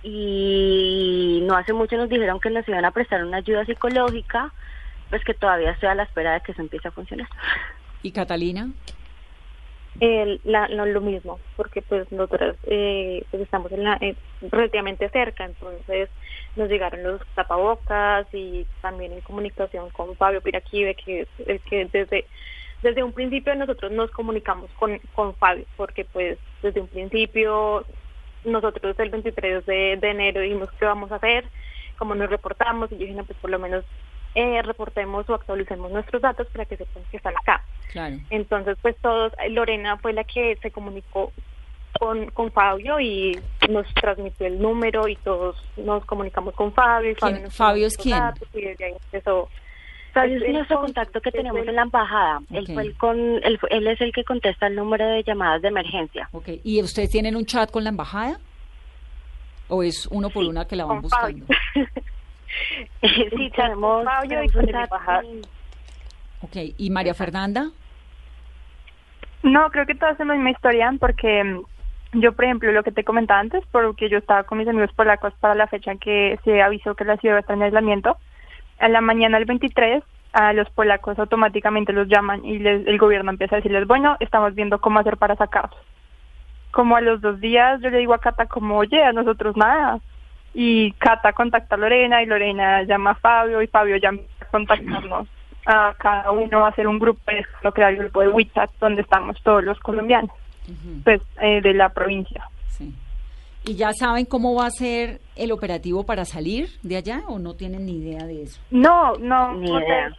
[0.03, 4.51] y no hace mucho nos dijeron que nos iban a prestar una ayuda psicológica,
[5.11, 7.29] pues que todavía estoy a la espera de que eso empiece a funcionar.
[8.03, 8.71] ¿Y Catalina?
[9.99, 14.01] Eh, la, lo mismo, porque pues nosotros eh, pues estamos en la,
[14.41, 16.09] relativamente cerca, entonces
[16.55, 21.87] nos llegaron los tapabocas y también en comunicación con Fabio Piraquive, que es el que
[21.87, 22.25] desde
[22.83, 27.85] desde un principio nosotros nos comunicamos con, con Fabio, porque pues desde un principio
[28.45, 31.45] nosotros el 23 de, de enero dijimos qué vamos a hacer,
[31.99, 33.85] cómo nos reportamos, y yo dije, no, pues por lo menos
[34.35, 37.63] eh, reportemos o actualicemos nuestros datos para que sepan que están acá.
[37.93, 38.17] Claro.
[38.31, 41.33] Entonces, pues todos, Lorena fue la que se comunicó
[41.99, 47.11] con, con Fabio y nos transmitió el número y todos nos comunicamos con Fabio.
[47.11, 47.45] Y Fabio, ¿Quién?
[47.45, 48.19] nos ¿Fabio es quién?
[48.19, 49.49] datos Y desde ahí empezó.
[50.13, 52.41] Fabio Es nuestro con- contacto que tenemos en la embajada.
[52.51, 52.75] Él, Ok.
[52.75, 55.69] fue el con, él, fue- él es el que contesta el número de llamadas de
[55.69, 56.29] emergencia.
[56.33, 56.49] Ok.
[56.65, 58.39] ¿Y ustedes tienen un chat con la embajada?
[59.69, 61.45] ¿O es uno por una que la van Fabio.
[63.03, 64.51] sí, tenemos, Fabio y.
[66.43, 66.57] Ok.
[66.79, 67.71] ¿Y María Fernanda?
[69.43, 72.93] No, creo que todas son la misma historia porque mm, yo, por ejemplo, lo que
[72.93, 76.39] te comentaba antes, porque yo estaba con mis amigos polacos para la fecha en que
[76.45, 78.19] se avisó que la ciudad va a estar en aislamiento,
[78.79, 83.31] a la mañana del 23 a los polacos automáticamente los llaman y les- el gobierno
[83.33, 85.79] empieza a decirles, bueno, estamos viendo cómo hacer para sacarlos.
[86.71, 89.99] Como a los dos días yo le digo a Cata como, oye, a nosotros nada.
[90.55, 95.29] Y Cata contacta a Lorena y Lorena llama a Fabio y Fabio llama a contactarnos
[95.67, 98.71] a cada uno a hacer un grupo, es lo que era el grupo de WeChat
[98.81, 100.31] donde estamos todos los colombianos,
[101.05, 102.45] pues eh, de la provincia.
[102.67, 102.93] Sí.
[103.67, 107.55] ¿Y ya saben cómo va a ser el operativo para salir de allá o no
[107.55, 108.61] tienen ni idea de eso?
[108.71, 110.11] No, no, Ni idea.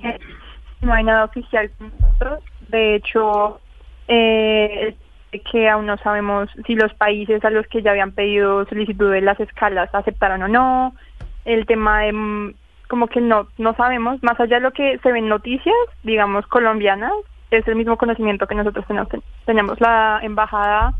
[0.81, 2.43] no hay nada oficial con nosotros.
[2.69, 3.59] De hecho,
[4.07, 4.95] eh,
[5.39, 9.21] que aún no sabemos si los países a los que ya habían pedido solicitud de
[9.21, 10.93] las escalas aceptaron o no.
[11.45, 12.53] El tema de mm,
[12.87, 17.13] como que no no sabemos, más allá de lo que se ven noticias, digamos colombianas,
[17.49, 19.09] es el mismo conocimiento que nosotros tenemos.
[19.45, 20.93] Tenemos la embajada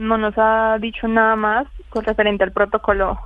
[0.00, 3.18] no nos ha dicho nada más con referente al protocolo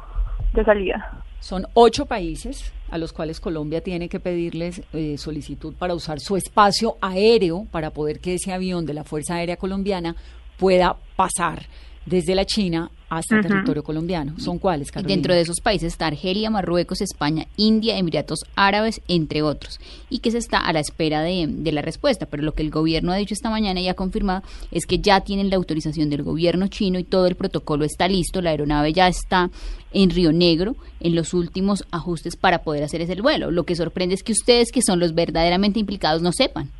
[0.52, 1.22] de salida.
[1.38, 6.36] Son ocho países a los cuales Colombia tiene que pedirles eh, solicitud para usar su
[6.36, 10.16] espacio aéreo para poder que ese avión de la Fuerza Aérea Colombiana
[10.58, 11.66] pueda pasar
[12.06, 13.48] desde la China hasta el Ujú.
[13.48, 14.34] territorio colombiano.
[14.38, 19.42] ¿Son cuáles, Y dentro de esos países está Argelia, Marruecos, España, India, Emiratos Árabes, entre
[19.42, 19.78] otros.
[20.10, 22.26] Y que se está a la espera de, de la respuesta.
[22.26, 25.20] Pero lo que el gobierno ha dicho esta mañana y ha confirmado es que ya
[25.20, 28.40] tienen la autorización del gobierno chino y todo el protocolo está listo.
[28.42, 29.50] La aeronave ya está
[29.92, 33.50] en Río Negro en los últimos ajustes para poder hacer ese vuelo.
[33.50, 36.70] Lo que sorprende es que ustedes, que son los verdaderamente implicados, no sepan.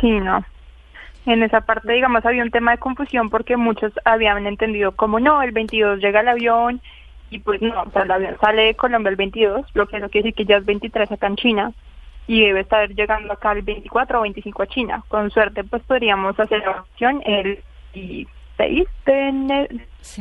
[0.00, 0.44] Sí, no.
[1.26, 5.40] En esa parte, digamos, había un tema de confusión porque muchos habían entendido como no,
[5.42, 6.80] el 22 llega el avión
[7.30, 10.08] y pues no, o sea, el avión sale de Colombia el 22, lo que no
[10.10, 11.72] quiere decir que ya es 23 acá en China
[12.26, 15.04] y debe estar llegando acá el 24 o 25 a China.
[15.08, 17.62] Con suerte, pues podríamos hacer la opción el
[17.94, 20.20] 16 de ene- Sí.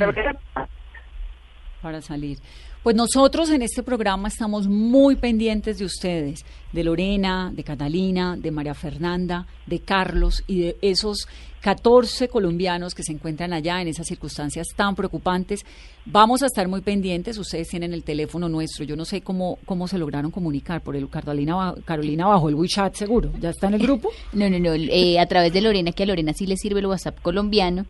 [1.82, 2.38] para salir.
[2.84, 8.51] Pues nosotros en este programa estamos muy pendientes de ustedes, de Lorena, de Catalina, de
[8.51, 11.29] María Fernanda, de Carlos y de esos
[11.61, 15.61] 14 colombianos que se encuentran allá en esas circunstancias tan preocupantes.
[16.05, 19.88] Vamos a estar muy pendientes, ustedes tienen el teléfono nuestro, yo no sé cómo, cómo
[19.88, 23.81] se lograron comunicar por el Carolina, Carolina bajo el WeChat seguro, ¿ya está en el
[23.81, 24.09] grupo?
[24.34, 24.73] No, no, no.
[24.73, 27.86] eh, a través de Lorena, que a Lorena sí le sirve el WhatsApp colombiano,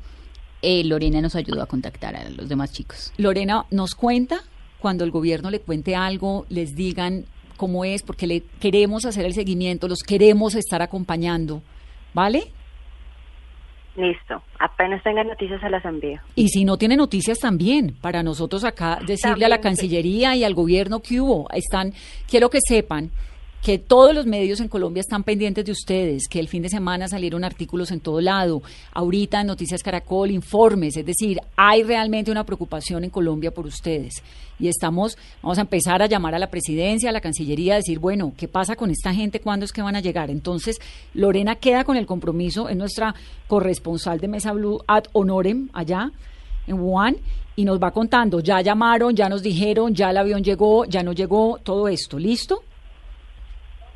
[0.62, 3.12] eh, Lorena nos ayudó a contactar a los demás chicos.
[3.18, 4.44] Lorena nos cuenta
[4.84, 7.24] cuando el gobierno le cuente algo, les digan
[7.56, 11.62] cómo es, porque le queremos hacer el seguimiento, los queremos estar acompañando,
[12.14, 12.52] ¿vale?
[13.96, 14.44] Listo.
[14.60, 16.20] Apenas tenga noticias se las envío.
[16.36, 19.62] Y si no tiene noticias también, para nosotros acá decirle a la sí.
[19.62, 21.94] Cancillería y al gobierno que hubo, están,
[22.28, 23.10] quiero que sepan
[23.64, 27.08] que todos los medios en Colombia están pendientes de ustedes, que el fin de semana
[27.08, 28.62] salieron artículos en todo lado,
[28.92, 34.22] ahorita Noticias Caracol, informes, es decir, hay realmente una preocupación en Colombia por ustedes.
[34.60, 38.00] Y estamos, vamos a empezar a llamar a la presidencia, a la Cancillería, a decir,
[38.00, 39.40] bueno, ¿qué pasa con esta gente?
[39.40, 40.30] ¿Cuándo es que van a llegar?
[40.30, 40.82] Entonces,
[41.14, 43.16] Lorena queda con el compromiso, es nuestra
[43.48, 46.12] corresponsal de Mesa Blue ad honorem allá
[46.68, 47.16] en Wuhan
[47.56, 51.14] y nos va contando, ya llamaron, ya nos dijeron, ya el avión llegó, ya no
[51.14, 52.62] llegó, todo esto, ¿listo?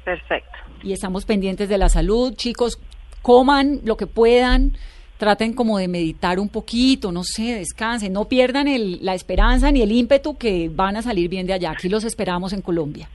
[0.07, 0.57] Perfecto.
[0.83, 2.79] Y estamos pendientes de la salud, chicos,
[3.21, 4.71] coman lo que puedan,
[5.17, 9.81] traten como de meditar un poquito, no sé, descansen, no pierdan el, la esperanza ni
[9.81, 11.71] el ímpetu que van a salir bien de allá.
[11.71, 13.09] Aquí los esperamos en Colombia.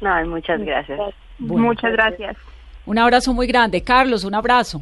[0.00, 1.00] No, muchas gracias.
[1.40, 2.36] Muchas gracias.
[2.84, 3.82] Un abrazo muy grande.
[3.82, 4.80] Carlos, un abrazo.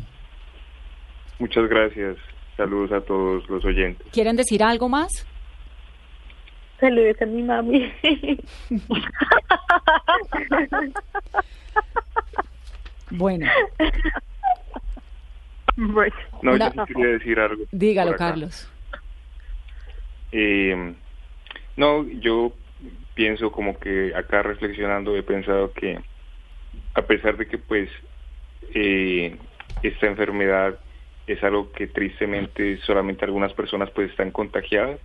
[1.39, 2.19] Muchas gracias.
[2.59, 4.07] Saludos a todos los oyentes.
[4.13, 5.27] ¿Quieren decir algo más?
[6.85, 7.95] Saludos a mi mami.
[13.11, 13.47] Bueno,
[15.77, 17.65] bueno, No, yo sí quería decir algo.
[17.71, 18.17] dígalo.
[18.17, 18.71] Carlos.
[20.33, 20.95] Eh,
[21.77, 22.53] no, yo
[23.15, 25.99] pienso como que acá reflexionando he pensado que
[26.95, 27.89] a pesar de que pues
[28.75, 29.39] eh,
[29.83, 30.79] esta enfermedad
[31.27, 34.99] es algo que tristemente solamente algunas personas pues están contagiadas,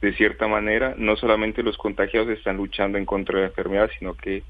[0.00, 4.14] de cierta manera no solamente los contagiados están luchando en contra de la enfermedad, sino
[4.14, 4.42] que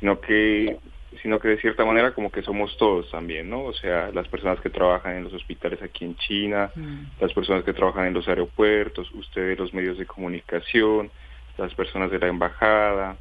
[0.00, 0.78] sino que
[1.22, 3.64] sino que de cierta manera como que somos todos también, ¿no?
[3.64, 6.70] O sea, las personas que trabajan en los hospitales aquí en China,
[7.20, 11.10] las personas que trabajan en los aeropuertos, ustedes los medios de comunicación,
[11.56, 13.16] las personas de la embajada,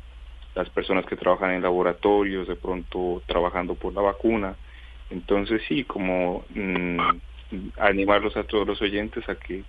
[0.55, 4.55] las personas que trabajan en laboratorios, de pronto trabajando por la vacuna.
[5.09, 6.99] Entonces sí, como mm,
[7.77, 9.63] animarlos a todos los oyentes a que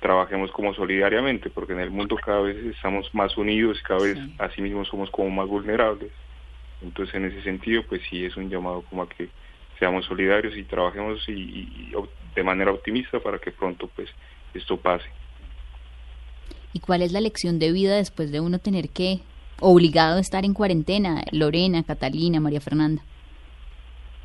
[0.00, 4.18] trabajemos como solidariamente, porque en el mundo cada vez estamos más unidos y cada vez
[4.18, 4.34] Sí.
[4.38, 6.10] así mismo somos como más vulnerables.
[6.82, 9.28] Entonces en ese sentido, pues sí es un llamado como a que
[9.78, 14.08] seamos solidarios y trabajemos y, y- y op- de manera optimista para que pronto pues
[14.54, 15.08] esto pase.
[16.72, 19.20] ¿Y cuál es la lección de vida después de uno tener que
[19.60, 21.22] obligado a estar en cuarentena?
[21.32, 23.02] Lorena, Catalina, María Fernanda.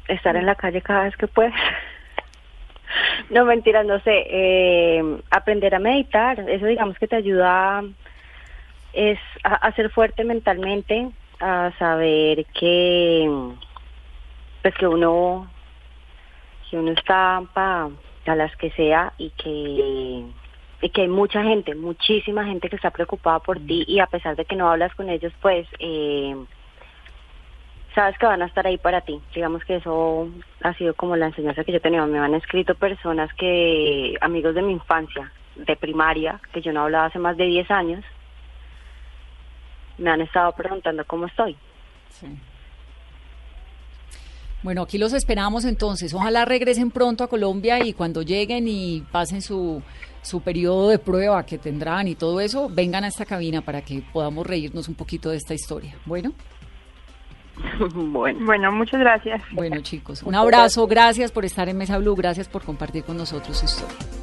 [0.09, 1.53] Estar en la calle cada vez que puedes.
[3.29, 4.25] No, mentira, no sé.
[4.27, 7.83] eh, aprender a meditar, eso digamos que te ayuda
[8.93, 13.29] es a, a ser fuerte mentalmente, a saber que
[14.61, 15.49] pues que uno
[16.69, 17.89] que uno está para
[18.25, 20.25] a las que sea y que
[20.83, 24.35] y que hay mucha gente, muchísima gente que está preocupada por ti y a pesar
[24.35, 26.35] de que no hablas con ellos, pues eh,
[27.93, 29.19] sabes que van a estar ahí para ti.
[29.33, 30.29] Digamos que eso
[30.61, 32.05] ha sido como la enseñanza que yo tenía.
[32.05, 37.05] Me han escrito personas que, amigos de mi infancia, de primaria, que yo no hablaba
[37.05, 38.05] hace más de 10 años,
[39.97, 41.55] me han estado preguntando cómo estoy.
[42.09, 42.27] Sí.
[44.63, 46.13] Bueno, aquí los esperamos entonces.
[46.13, 49.81] Ojalá regresen pronto a Colombia y cuando lleguen y pasen su,
[50.21, 54.03] su periodo de prueba que tendrán y todo eso, vengan a esta cabina para que
[54.13, 55.95] podamos reírnos un poquito de esta historia.
[56.05, 56.33] Bueno,
[57.93, 58.45] bueno.
[58.45, 59.41] bueno, muchas gracias.
[59.51, 63.57] bueno chicos, un abrazo, gracias por estar en Mesa Blue, gracias por compartir con nosotros
[63.57, 64.20] su historia.